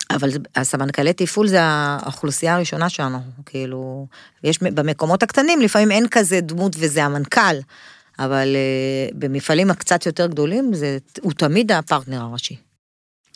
[0.09, 4.07] אבל הסמנכ"לי תפעול זה האוכלוסייה הראשונה שלנו, כאילו,
[4.43, 7.55] יש במקומות הקטנים לפעמים אין כזה דמות וזה המנכ"ל.
[8.19, 12.55] אבל uh, במפעלים הקצת יותר גדולים, זה, הוא תמיד הפרטנר הראשי.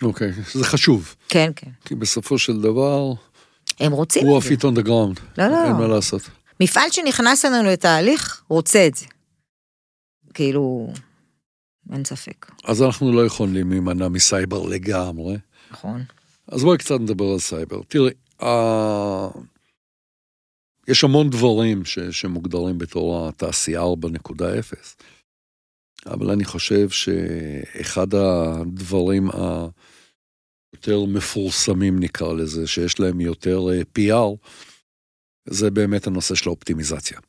[0.01, 1.15] אוקיי, okay, זה חשוב.
[1.30, 1.72] כן, כן.
[1.86, 3.13] כי בסופו של דבר...
[3.80, 4.32] הם רוצים את זה.
[4.32, 5.22] הוא ה-feet on the ground.
[5.38, 5.65] לא, לא.
[5.65, 6.22] אין מה לעשות.
[6.60, 9.05] מפעל שנכנס אלינו לתהליך, רוצה את זה.
[10.34, 10.93] כאילו,
[11.91, 12.51] אין ספק.
[12.66, 15.38] אז אנחנו לא יכולים להימנע מסייבר לגמרי.
[15.72, 16.03] נכון.
[16.47, 17.82] אז בואי קצת נדבר על סייבר.
[17.88, 18.12] תראי,
[20.88, 24.43] יש המון דברים ש, שמוגדרים בתור התעשייה 4.0,
[26.05, 34.38] אבל אני חושב שאחד הדברים היותר מפורסמים, נקרא לזה, שיש להם יותר אה, PR,
[35.50, 37.20] זה באמת הנושא של האופטימיזציה.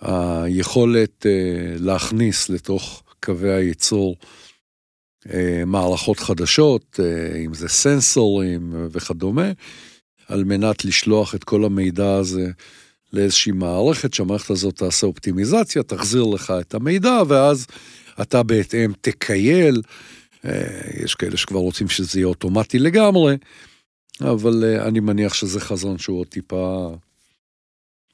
[0.00, 4.16] היכולת אה, להכניס לתוך קווי הייצור
[5.32, 7.00] אה, מערכות חדשות,
[7.44, 9.52] אם זה סנסורים וכדומה,
[10.28, 12.50] על מנת לשלוח את כל המידע הזה
[13.12, 17.66] לאיזושהי מערכת, שהמערכת הזאת תעשה אופטימיזציה, תחזיר לך את המידע, ואז
[18.20, 19.82] אתה בהתאם תקייל.
[20.44, 23.36] אה, יש כאלה שכבר רוצים שזה יהיה אוטומטי לגמרי,
[24.20, 26.94] אבל אה, אני מניח שזה חזון שהוא עוד טיפה...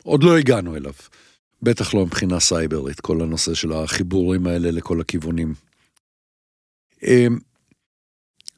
[0.07, 0.93] עוד לא הגענו אליו.
[1.63, 5.55] בטח לא מבחינה סייברית, כל הנושא של החיבורים האלה לכל הכיוונים.
[7.03, 7.27] אה,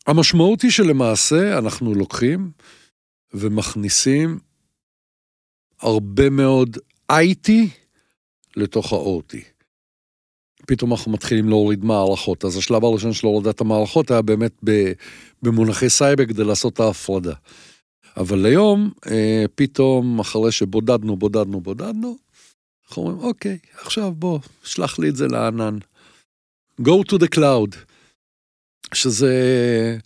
[0.06, 2.50] המשמעות היא שלמעשה אנחנו לוקחים
[3.34, 4.38] ומכניסים
[5.80, 6.76] הרבה מאוד
[7.12, 7.50] IT
[8.56, 9.36] לתוך ה-OT.
[10.66, 14.52] פתאום אנחנו מתחילים להוריד מערכות, אז השלב הראשון של הורדת המערכות היה באמת
[15.42, 17.34] במונחי סייבר כדי לעשות את ההפרדה.
[18.16, 22.18] אבל היום, אה, פתאום, אחרי שבודדנו, בודדנו, בודדנו,
[22.88, 25.78] אנחנו אומרים, אוקיי, עכשיו בוא, שלח לי את זה לענן.
[26.80, 27.76] Go to the cloud,
[28.94, 29.98] שזה...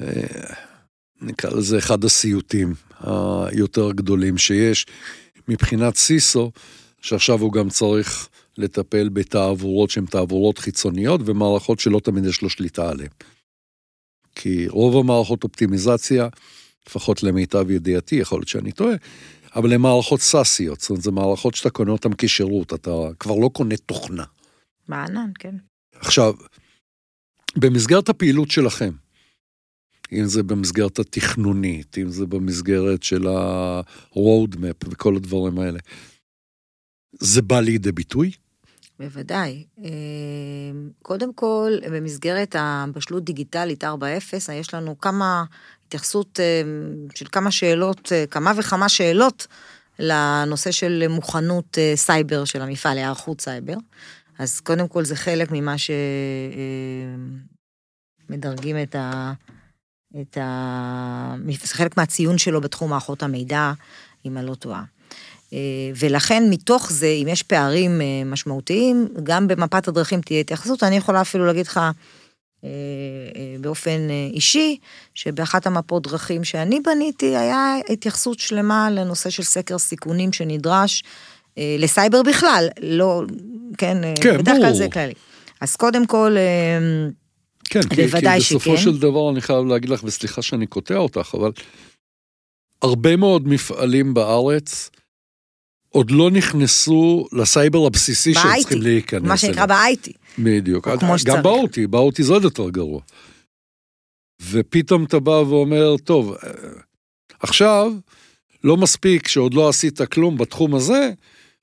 [0.00, 0.54] אה,
[1.20, 4.86] נקרא לזה אחד הסיוטים היותר גדולים שיש
[5.48, 6.50] מבחינת סיסו,
[7.00, 12.90] שעכשיו הוא גם צריך לטפל בתעבורות שהן תעבורות חיצוניות ומערכות שלא תמיד יש לו שליטה
[12.90, 13.10] עליהן.
[14.34, 16.28] כי רוב המערכות אופטימיזציה,
[16.88, 18.94] לפחות למיטב ידיעתי, יכול להיות שאני טועה,
[19.56, 23.50] אבל הן מערכות סאסיות, זאת אומרת, זה מערכות שאתה קונה אותן כשירות, אתה כבר לא
[23.52, 24.24] קונה תוכנה.
[24.88, 25.54] בענן, כן.
[25.94, 26.34] עכשיו,
[27.56, 28.90] במסגרת הפעילות שלכם,
[30.12, 35.78] אם זה במסגרת התכנונית, אם זה במסגרת של ה-road map וכל הדברים האלה.
[37.12, 38.30] זה בא לידי ביטוי?
[38.98, 39.66] בוודאי.
[39.84, 39.90] אה,
[41.02, 45.44] קודם כל, במסגרת הבשלות דיגיטלית 4.0, יש לנו כמה
[45.88, 46.62] התייחסות אה,
[47.14, 49.46] של כמה שאלות, אה, כמה וכמה שאלות
[49.98, 53.74] לנושא של מוכנות סייבר של המפעל, היערכות סייבר.
[54.38, 55.74] אז קודם כל זה חלק ממה
[58.28, 59.32] שמדרגים את ה...
[60.20, 61.34] את ה...
[61.64, 63.72] זה חלק מהציון שלו בתחום מערכות המידע,
[64.26, 64.82] אם אני לא טועה.
[65.52, 65.58] אה,
[65.98, 70.82] ולכן מתוך זה, אם יש פערים אה, משמעותיים, גם במפת הדרכים תהיה התייחסות.
[70.82, 71.90] אני יכולה אפילו להגיד לך אה,
[73.60, 74.76] באופן אישי,
[75.14, 81.04] שבאחת המפות דרכים שאני בניתי, היה התייחסות שלמה לנושא של סקר סיכונים שנדרש
[81.56, 83.22] לסייבר בכלל, לא,
[83.78, 85.14] כן, כן בדרך כלל זה כללי.
[85.60, 86.36] אז קודם כל,
[87.64, 88.06] כן, כי, כי
[88.38, 88.76] בסופו שכן.
[88.76, 91.50] של דבר אני חייב להגיד לך, וסליחה שאני קוטע אותך, אבל
[92.82, 94.90] הרבה מאוד מפעלים בארץ
[95.98, 100.12] עוד לא נכנסו לסייבר הבסיסי שהם צריכים להיכנס מה שנקרא ב-IT.
[100.38, 100.88] בדיוק,
[101.24, 103.00] גם ב-OT, ב-OT זה עוד יותר גרוע.
[104.50, 106.36] ופתאום אתה בא ואומר, טוב,
[107.40, 107.92] עכשיו,
[108.64, 111.10] לא מספיק שעוד לא עשית כלום בתחום הזה,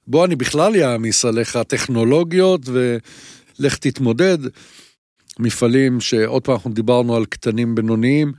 [0.08, 4.38] בוא אני בכלל אעמיס עליך טכנולוגיות ולך תתמודד.
[5.40, 8.34] מפעלים שעוד פעם אנחנו דיברנו על קטנים בינוניים,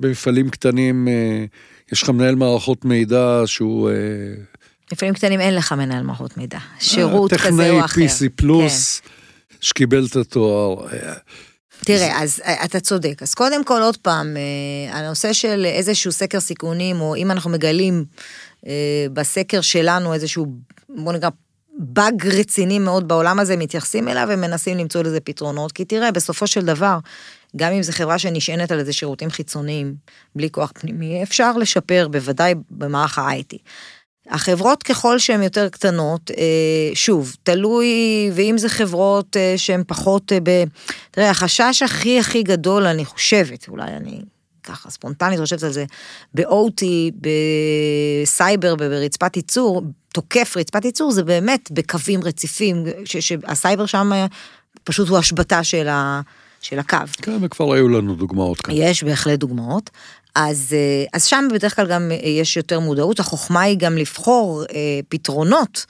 [0.00, 1.44] במפעלים קטנים אה,
[1.92, 3.90] יש לך מנהל מערכות מידע שהוא...
[4.92, 7.86] אה, מפעלים קטנים אין לך מנהל מערכות מידע, שירות כזה או אחר.
[7.86, 9.56] טכנאי PC פלוס, כן.
[9.60, 10.86] שקיבל את התואר.
[11.84, 13.22] תראה, אז אתה צודק.
[13.22, 14.36] אז קודם כל, עוד פעם,
[14.90, 18.04] הנושא של איזשהו סקר סיכונים, או אם אנחנו מגלים
[19.12, 20.46] בסקר שלנו איזשהו,
[20.88, 21.28] בוא נקרא,
[21.78, 26.64] באג רציני מאוד בעולם הזה, מתייחסים אליו ומנסים למצוא לזה פתרונות, כי תראה, בסופו של
[26.64, 26.98] דבר,
[27.56, 29.94] גם אם זו חברה שנשענת על איזה שירותים חיצוניים,
[30.36, 33.56] בלי כוח פנימי, אפשר לשפר, בוודאי במערך ה-IT.
[34.30, 40.38] החברות ככל שהן יותר קטנות, אה, שוב, תלוי, ואם זה חברות אה, שהן פחות, אה,
[40.42, 40.64] ב...
[41.10, 44.20] תראה, החשש הכי הכי גדול, אני חושבת, אולי אני
[44.62, 45.84] ככה ספונטנית חושבת על זה,
[46.34, 46.82] ב-OT,
[48.22, 49.82] בסייבר, ברצפת ייצור,
[50.14, 54.12] תוקף רצפת ייצור, זה באמת בקווים רציפים, שהסייבר שם
[54.84, 56.20] פשוט הוא השבתה של, ה,
[56.60, 56.96] של הקו.
[57.22, 58.74] כן, וכבר היו לנו דוגמאות כאן.
[58.76, 59.90] יש בהחלט דוגמאות.
[60.34, 60.76] אז,
[61.12, 65.86] אז שם בדרך כלל גם יש יותר מודעות, החוכמה היא גם לבחור אה, פתרונות.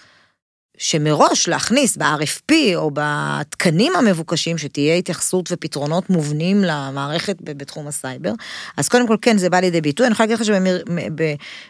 [0.78, 8.32] שמראש להכניס ב-RFP או בתקנים המבוקשים, שתהיה התייחסות ופתרונות מובנים למערכת בתחום הסייבר.
[8.76, 10.06] אז קודם כל, כן, זה בא לידי ביטוי.
[10.06, 10.46] אני יכולה להגיד לך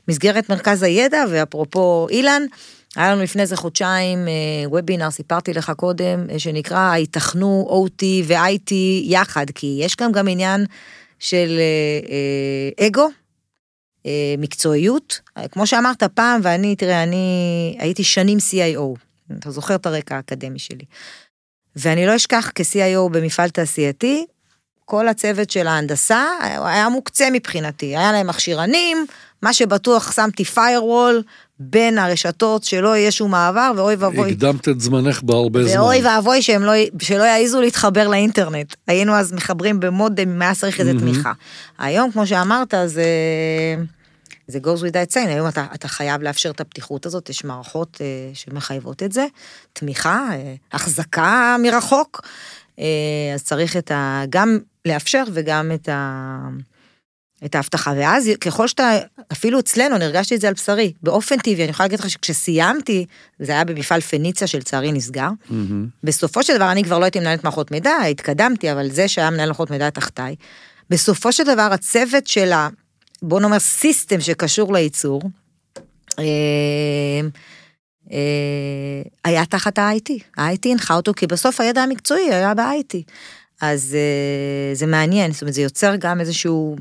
[0.07, 2.43] שבמסגרת מרכז הידע, ואפרופו אילן,
[2.97, 4.29] היה לנו לפני איזה חודשיים
[4.67, 8.73] וובינר, סיפרתי לך קודם, אה, שנקרא, היתכנו OT ו-IT
[9.05, 10.67] יחד, כי יש כאן גם עניין
[11.23, 12.13] של אה,
[12.81, 13.09] אה, אגו,
[14.07, 15.21] אה, מקצועיות.
[15.53, 18.99] כמו שאמרת פעם, ואני, תראה, אני הייתי שנים CIO,
[19.39, 20.85] אתה זוכר את הרקע האקדמי שלי.
[21.77, 24.27] ואני לא אשכח כ-CIO במפעל תעשייתי,
[24.85, 29.07] כל הצוות של ההנדסה היה מוקצה מבחינתי, היה להם מכשירנים,
[29.43, 31.23] מה שבטוח שמתי firewall
[31.59, 34.31] בין הרשתות, שלא יהיה שום מעבר, ואוי ואבוי.
[34.31, 35.81] הקדמת את זמנך בהרבה זמן.
[35.81, 36.73] ואוי ואבוי שהם לא,
[37.03, 38.75] שלא יעזו להתחבר לאינטרנט.
[38.87, 41.33] היינו אז מחברים במודם, אם היה צריך איזה תמיכה.
[41.79, 43.05] היום, כמו שאמרת, זה...
[44.47, 48.31] זה goes without saying, היום אתה, אתה חייב לאפשר את הפתיחות הזאת, יש מערכות אה,
[48.35, 49.27] שמחייבות את זה,
[49.73, 52.21] תמיכה, אה, החזקה מרחוק,
[52.79, 52.85] אה,
[53.35, 54.23] אז צריך את ה...
[54.31, 56.39] גם לאפשר וגם את ה...
[57.45, 58.99] את ההבטחה, ואז ככל שאתה,
[59.33, 63.07] אפילו אצלנו, אני הרגשתי את זה על בשרי, באופן טבעי, אני יכולה להגיד לך שכשסיימתי,
[63.39, 65.55] זה היה במפעל פניציה שלצערי נסגר, mm-hmm.
[66.05, 69.47] בסופו של דבר אני כבר לא הייתי מנהלת מערכות מידע, התקדמתי, אבל זה שהיה מנהל
[69.47, 70.35] מערכות מידע תחתיי,
[70.91, 72.69] בסופו של דבר הצוות של ה...
[73.23, 75.23] בוא נאמר סיסטם שקשור לייצור,
[76.19, 76.25] אה,
[78.13, 82.97] אה, היה תחת ה-IT, ה-IT הנחה אותו, כי בסוף הידע המקצועי היה ב-IT.
[83.61, 86.77] אז אה, זה מעניין, זאת אומרת, זה יוצר גם איזשהו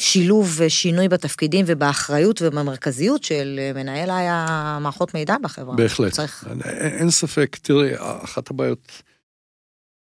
[0.00, 5.76] שילוב ושינוי בתפקידים ובאחריות ובמרכזיות של מנהל היה מערכות מידע בחברה.
[5.76, 6.46] בהחלט, צריך...
[6.50, 6.60] אין,
[6.98, 9.02] אין ספק, תראי, אחת הבעיות,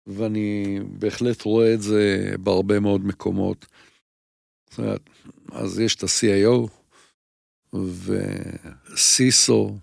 [0.06, 3.66] ואני בהחלט רואה את זה בהרבה מאוד מקומות,
[5.52, 6.68] אז יש את ה-CIO
[8.94, 9.78] וסיסו,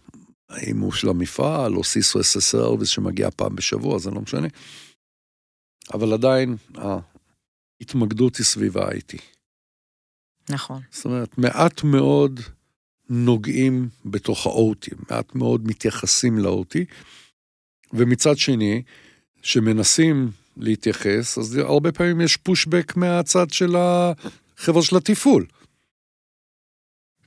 [0.49, 4.47] האם הוא של המפעל, או סיסו SSR שמגיע פעם בשבוע, זה לא משנה.
[5.93, 6.55] אבל עדיין
[7.81, 9.30] ההתמקדות היא סביב ה-IT.
[10.49, 10.81] נכון.
[10.91, 12.39] זאת אומרת, מעט מאוד
[13.09, 16.75] נוגעים בתוך ה-OT, מעט מאוד מתייחסים ל-OT,
[17.93, 18.81] ומצד שני,
[19.41, 25.45] שמנסים להתייחס, אז הרבה פעמים יש פושבק מהצד של החבר'ה של התפעול.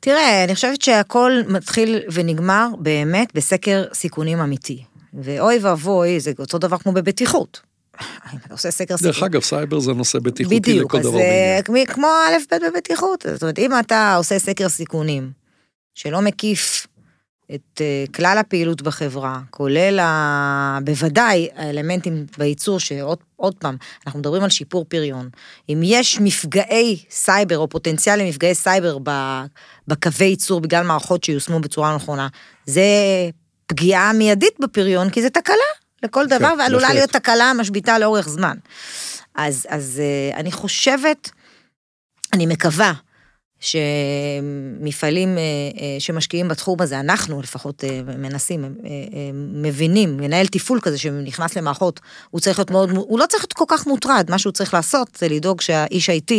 [0.00, 4.84] תראה, אני חושבת שהכל מתחיל ונגמר באמת בסקר סיכונים אמיתי.
[5.14, 7.60] ואוי ואבוי, זה אותו דבר כמו בבטיחות.
[8.32, 9.12] אם אתה עושה סקר סיכונים.
[9.12, 11.18] דרך אגב, סייבר זה נושא בטיחותי בדיוק, לכל דבר.
[11.18, 13.26] בדיוק, אז כמו א' ב' בבטיחות.
[13.32, 15.30] זאת אומרת, אם אתה עושה סקר סיכונים,
[15.94, 16.86] שלא מקיף
[17.54, 20.78] את uh, כלל הפעילות בחברה, כולל ה...
[20.84, 23.76] בוודאי האלמנטים בייצור, שעוד פעם,
[24.06, 25.28] אנחנו מדברים על שיפור פריון.
[25.68, 28.98] אם יש מפגעי סייבר או פוטנציאל למפגעי סייבר
[29.88, 32.28] בקווי ייצור בגלל מערכות שיושמו בצורה נכונה,
[32.66, 32.82] זה
[33.66, 38.56] פגיעה מיידית בפריון, כי זה תקלה לכל דבר, כן, ועלולה להיות תקלה משביתה לאורך זמן.
[39.34, 40.02] אז, אז
[40.32, 41.30] uh, אני חושבת,
[42.32, 42.92] אני מקווה,
[43.64, 45.42] שמפעלים אה,
[45.80, 48.74] אה, שמשקיעים בתחום הזה, אנחנו לפחות אה, מנסים,
[49.34, 52.00] מבינים, מנהל תפעול כזה שנכנס למערכות,
[52.30, 55.08] הוא צריך להיות מאוד, הוא לא צריך להיות כל כך מוטרד, מה שהוא צריך לעשות
[55.18, 56.34] זה לדאוג שהאיש IT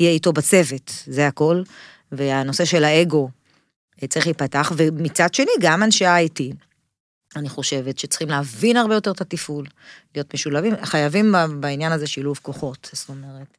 [0.00, 1.62] יהיה איתו בצוות, זה הכל,
[2.12, 3.28] והנושא של האגו
[4.08, 6.65] צריך להיפתח, ומצד שני גם אנשי ה-IT.
[7.36, 9.66] אני חושבת שצריכים להבין הרבה יותר את התפעול,
[10.14, 13.58] להיות משולבים, חייבים בעניין הזה שילוב כוחות, זאת אומרת.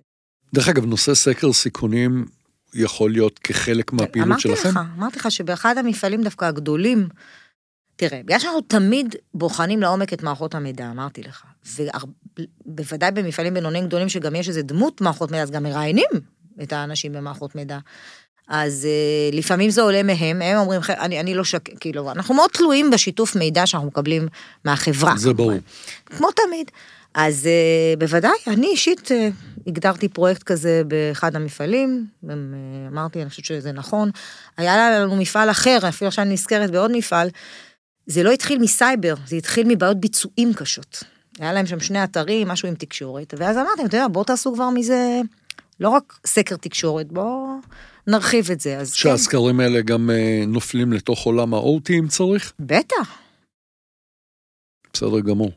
[0.53, 2.25] דרך אגב, נושא סקר סיכונים
[2.73, 4.69] יכול להיות כחלק מהפעילות אמרתי שלכם?
[4.69, 7.07] אמרתי לך, אמרתי לך שבאחד המפעלים דווקא הגדולים,
[7.95, 11.43] תראה, בגלל שאנחנו תמיד בוחנים לעומק את מערכות המידע, אמרתי לך,
[12.65, 16.09] ובוודאי במפעלים בינוניים גדולים שגם יש איזה דמות מערכות מידע, אז גם מראיינים
[16.63, 17.79] את האנשים במערכות מידע.
[18.47, 18.87] אז
[19.31, 21.79] uh, לפעמים זה עולה מהם, הם אומרים, אני, אני לא שק...
[21.79, 24.27] כאילו, אנחנו מאוד תלויים בשיתוף מידע שאנחנו מקבלים
[24.65, 25.13] מהחברה.
[25.17, 25.51] זה ברור.
[26.05, 26.71] כמו תמיד.
[27.13, 29.11] אז uh, בוודאי, אני אישית uh,
[29.67, 32.05] הגדרתי פרויקט כזה באחד המפעלים,
[32.87, 34.11] אמרתי, אני חושבת שזה נכון.
[34.57, 37.29] היה לנו מפעל אחר, אפילו עכשיו אני נזכרת בעוד מפעל,
[38.05, 41.03] זה לא התחיל מסייבר, זה התחיל מבעיות ביצועים קשות.
[41.39, 44.69] היה להם שם שני אתרים, משהו עם תקשורת, ואז אמרתי, אתה יודע, בואו תעשו כבר
[44.69, 45.21] מזה,
[45.79, 47.59] לא רק סקר תקשורת, בואו
[48.07, 48.85] נרחיב את זה.
[48.85, 49.59] שהסקרים כן.
[49.59, 50.09] האלה גם
[50.47, 52.53] נופלים לתוך עולם ה-OT אם צריך?
[52.59, 53.19] בטח.
[54.93, 55.51] בסדר גמור.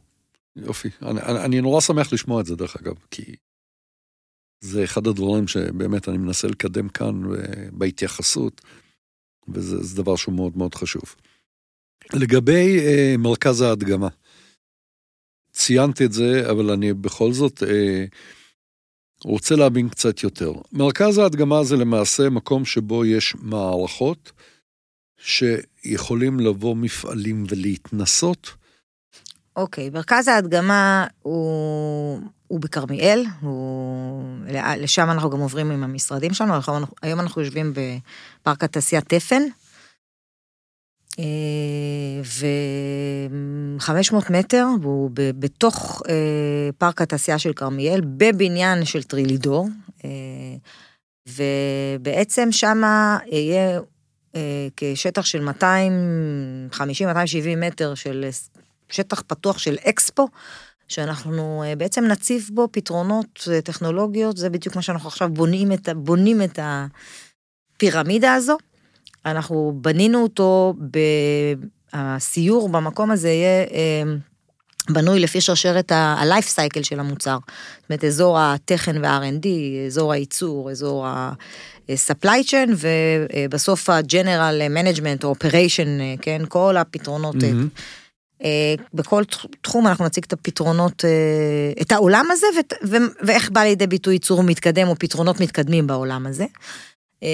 [0.57, 0.89] יופי.
[1.03, 3.37] אני, אני, אני נורא שמח לשמוע את זה, דרך אגב, כי
[4.61, 7.23] זה אחד הדברים שבאמת אני מנסה לקדם כאן
[7.73, 8.61] בהתייחסות,
[9.49, 11.15] וזה דבר שהוא מאוד מאוד חשוב.
[12.13, 14.09] לגבי אה, מרכז ההדגמה,
[15.53, 18.05] ציינת את זה, אבל אני בכל זאת אה,
[19.25, 20.53] רוצה להבין קצת יותר.
[20.73, 24.33] מרכז ההדגמה זה למעשה מקום שבו יש מערכות
[25.19, 28.51] שיכולים לבוא מפעלים ולהתנסות
[29.57, 34.23] אוקיי, מרכז ההדגמה הוא, הוא בכרמיאל, הוא...
[34.79, 36.55] לשם אנחנו גם עוברים עם המשרדים שלנו,
[37.03, 39.43] היום אנחנו יושבים בפארק התעשייה תפן,
[42.25, 46.15] ו-500 מטר, והוא בתוך אה,
[46.79, 49.69] פארק התעשייה של כרמיאל, בבניין של טרילידור.
[50.05, 50.11] אה,
[51.29, 53.81] ובעצם שמה יהיה
[54.35, 55.53] אה, כשטח של 250-270
[57.57, 58.29] מטר של
[58.89, 60.29] שטח פתוח של אקספו,
[60.89, 66.59] שאנחנו בעצם נציב בו פתרונות טכנולוגיות, זה בדיוק מה שאנחנו עכשיו בונים את, בונים את
[67.77, 68.57] הפירמידה הזו.
[69.27, 70.75] אנחנו בנינו אותו,
[71.93, 73.67] הסיור במקום הזה יהיה
[74.91, 77.39] בנוי לפי שרשרת ה-life cycle של המוצר.
[77.81, 79.47] זאת אומרת, אזור הטכן וה-R&D,
[79.87, 87.37] אזור הייצור, אזור ה-supply chain, ובסוף ה-general management או operation, כן, כל הפתרונות.
[87.37, 88.45] Mm-hmm.
[88.95, 89.23] בכל
[89.61, 91.05] תחום אנחנו נציג את הפתרונות,
[91.83, 92.47] את העולם הזה
[93.23, 96.47] ואיך בא לידי ביטוי ייצור מתקדם או פתרונות מתקדמים בעולם הזה.
[97.23, 97.29] אה,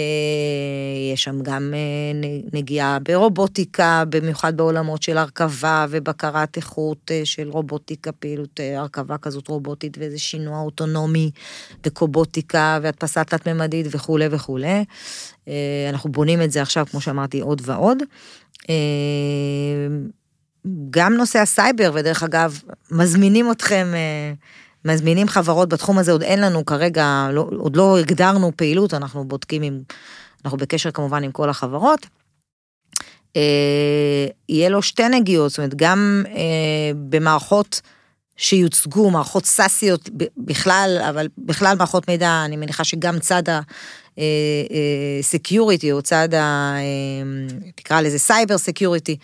[1.13, 8.13] יש שם גם אה, נגיעה ברובוטיקה, במיוחד בעולמות של הרכבה ובקרת איכות אה, של רובוטיקה,
[8.13, 11.31] פעילות הרכבה כזאת רובוטית ואיזה שינוע אוטונומי
[11.87, 14.85] וקובוטיקה והדפסה תלת-ממדית וכולי וכולי.
[15.91, 17.99] אנחנו בונים את זה עכשיו, כמו שאמרתי, עוד ועוד.
[20.91, 22.61] גם נושא הסייבר, ודרך אגב,
[22.91, 23.87] מזמינים אתכם
[24.87, 29.63] מזמינים חברות בתחום הזה, עוד אין לנו כרגע, לא, עוד לא הגדרנו פעילות, אנחנו בודקים
[29.63, 29.81] עם,
[30.45, 32.07] אנחנו בקשר כמובן עם כל החברות.
[33.37, 37.81] אה, יהיה לו שתי נגיעות, זאת אומרת, גם אה, במערכות
[38.37, 45.93] שיוצגו, מערכות סאסיות בכלל, אבל בכלל מערכות מידע, אני מניחה שגם צד ה-security, אה, אה,
[45.93, 46.75] או צד ה...
[46.77, 46.83] אה,
[47.75, 49.17] תקרא לזה cyber security,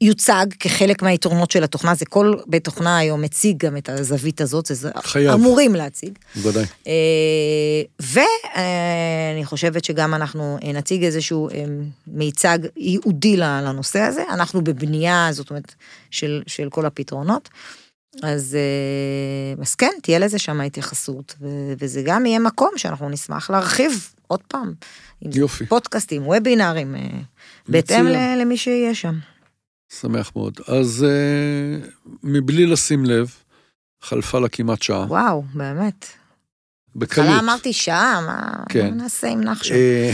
[0.00, 4.66] יוצג כחלק מהיתרונות של התוכנה, זה כל בית תוכנה היום מציג גם את הזווית הזאת,
[4.66, 5.32] זה חייב.
[5.32, 6.18] אמורים להציג.
[6.36, 6.64] בוודאי.
[6.86, 6.92] אה,
[8.00, 11.64] ואני חושבת שגם אנחנו נציג איזשהו אה,
[12.06, 15.74] מיצג ייעודי לנושא הזה, אנחנו בבנייה, זאת אומרת,
[16.10, 17.48] של, של כל הפתרונות.
[18.22, 21.34] אז, אה, אז כן, תהיה לזה שם התייחסות,
[21.78, 24.72] וזה גם יהיה מקום שאנחנו נשמח להרחיב עוד פעם.
[25.22, 25.66] יופי.
[25.66, 26.94] פודקאסטים, וובינארים,
[27.68, 29.14] בהתאם למי שיהיה שם.
[29.92, 30.60] שמח מאוד.
[30.66, 33.34] אז uh, מבלי לשים לב,
[34.02, 35.06] חלפה לה כמעט שעה.
[35.08, 36.06] וואו, באמת.
[36.96, 37.26] בקלות.
[37.26, 38.90] בהתחלה אמרתי שעה, מה, כן.
[38.90, 39.76] מה נעשה עם נחשון?
[39.76, 40.10] אה,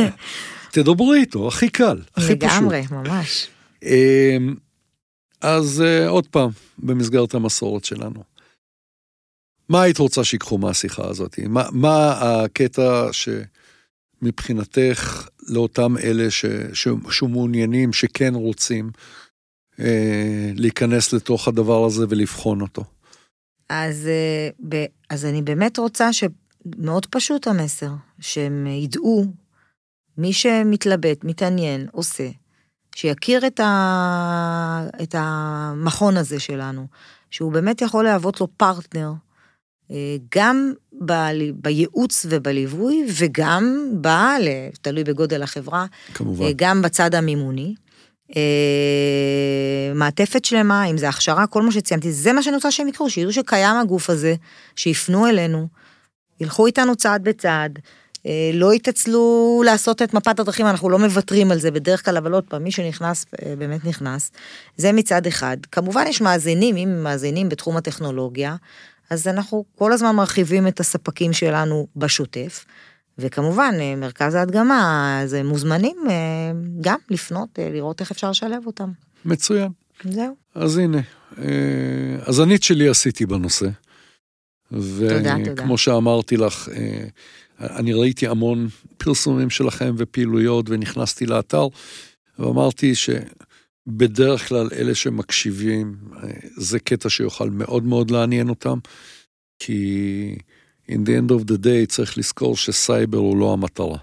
[0.72, 2.52] תדברי איתו, הכי קל, הכי פשוט.
[2.52, 3.48] לגמרי, ממש.
[3.84, 4.36] אה,
[5.40, 8.22] אז עוד פעם, במסגרת המסורת שלנו.
[9.68, 11.38] מה היית רוצה שיקחו מהשיחה הזאת?
[11.48, 13.28] מה, מה הקטע ש...
[14.22, 18.90] מבחינתך לאותם אלה ש, ש, שמעוניינים, שכן רוצים
[19.80, 22.84] אה, להיכנס לתוך הדבר הזה ולבחון אותו?
[23.68, 27.90] אז, אה, ב, אז אני באמת רוצה שמאוד פשוט המסר,
[28.20, 29.24] שהם ידעו,
[30.18, 32.28] מי שמתלבט, מתעניין, עושה,
[32.94, 36.86] שיכיר את, ה, את המכון הזה שלנו,
[37.30, 39.12] שהוא באמת יכול להוות לו פרטנר
[40.36, 40.72] גם
[41.04, 41.12] ב,
[41.54, 44.08] בייעוץ ובליווי, וגם ב...
[44.82, 46.44] תלוי בגודל החברה, כמובן.
[46.44, 47.74] אה, גם בצד המימוני.
[48.36, 53.10] אה, מעטפת שלמה, אם זה הכשרה, כל מה שציינתי, זה מה שאני רוצה שהם יקרו,
[53.10, 54.34] שידעו שקיים הגוף הזה,
[54.76, 55.68] שיפנו אלינו,
[56.40, 57.78] ילכו איתנו צעד בצעד,
[58.52, 62.44] לא יתעצלו לעשות את מפת הדרכים, אנחנו לא מוותרים על זה בדרך כלל, אבל עוד
[62.44, 63.26] פעם, מי שנכנס,
[63.58, 64.30] באמת נכנס.
[64.76, 65.56] זה מצד אחד.
[65.72, 68.56] כמובן יש מאזינים, אם מאזינים בתחום הטכנולוגיה,
[69.10, 72.64] אז אנחנו כל הזמן מרחיבים את הספקים שלנו בשוטף.
[73.18, 76.14] וכמובן, אה, מרכז ההדגמה, אז מוזמנים אה,
[76.80, 78.90] גם לפנות, אה, לראות איך אפשר לשלב אותם.
[79.24, 79.68] מצוין.
[80.04, 80.34] זהו.
[80.54, 81.00] אז הנה,
[82.22, 83.66] אז אני את שלי עשיתי בנושא.
[84.70, 85.52] תודה, תודה.
[85.52, 86.68] וכמו שאמרתי לך,
[87.60, 91.66] אני ראיתי המון פרסומים שלכם ופעילויות, ונכנסתי לאתר,
[92.38, 93.10] ואמרתי ש...
[93.86, 98.78] בדרך כלל אלה שמקשיבים, אה, זה קטע שיוכל מאוד מאוד לעניין אותם,
[99.58, 100.38] כי
[100.90, 103.98] in the end of the day צריך לזכור שסייבר הוא לא המטרה.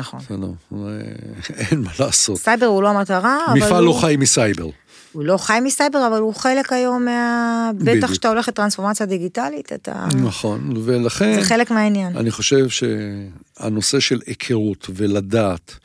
[0.00, 0.20] נכון.
[0.20, 0.50] בסדר,
[1.70, 2.38] אין מה לעשות.
[2.38, 3.66] סייבר הוא לא המטרה, אבל הוא...
[3.66, 4.68] מפעל לא חי מסייבר.
[5.12, 7.70] הוא לא חי מסייבר, אבל הוא חלק היום מה...
[7.78, 10.06] בטח כשאתה הולך לטרנספורמציה דיגיטלית, אתה...
[10.22, 11.34] נכון, ולכן...
[11.34, 12.16] זה חלק מהעניין.
[12.16, 15.78] אני חושב שהנושא של היכרות ולדעת,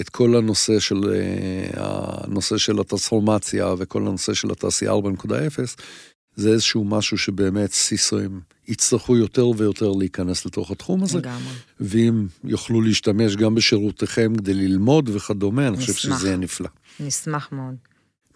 [0.00, 5.76] את כל הנושא של, אה, הנושא של הטרנספורמציה וכל הנושא של התעשייה 4.0,
[6.36, 11.18] זה איזשהו משהו שבאמת סיסוים יצטרכו יותר ויותר להיכנס לתוך התחום הזה.
[11.18, 11.54] לגמרי.
[11.80, 16.68] ואם יוכלו להשתמש גם בשירותיכם כדי ללמוד וכדומה, אני חושב שזה יהיה נפלא.
[17.00, 17.74] נשמח מאוד.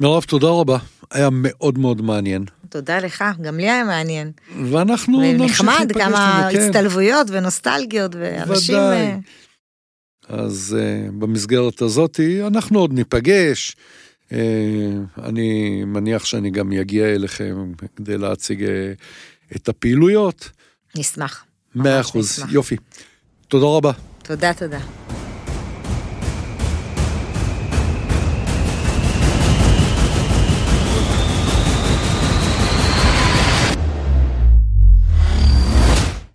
[0.01, 0.79] מירב, תודה רבה.
[1.11, 2.45] היה מאוד מאוד מעניין.
[2.69, 4.33] תודה לך, גם לי היה מעניין.
[4.71, 5.61] ואנחנו נמשיך להיפגש.
[5.61, 6.59] נחמד, כמה כן.
[6.61, 8.75] הצטלבויות ונוסטלגיות, ואנשים...
[8.75, 9.17] ודאי.
[10.29, 13.77] אז uh, במסגרת הזאת אנחנו עוד ניפגש.
[14.29, 14.33] Uh,
[15.22, 20.51] אני מניח שאני גם אגיע אליכם כדי להציג uh, את הפעילויות.
[20.97, 21.45] נשמח.
[21.74, 22.77] מאה אחוז, יופי.
[23.49, 23.93] תודה רבה.
[24.22, 24.81] תודה, תודה.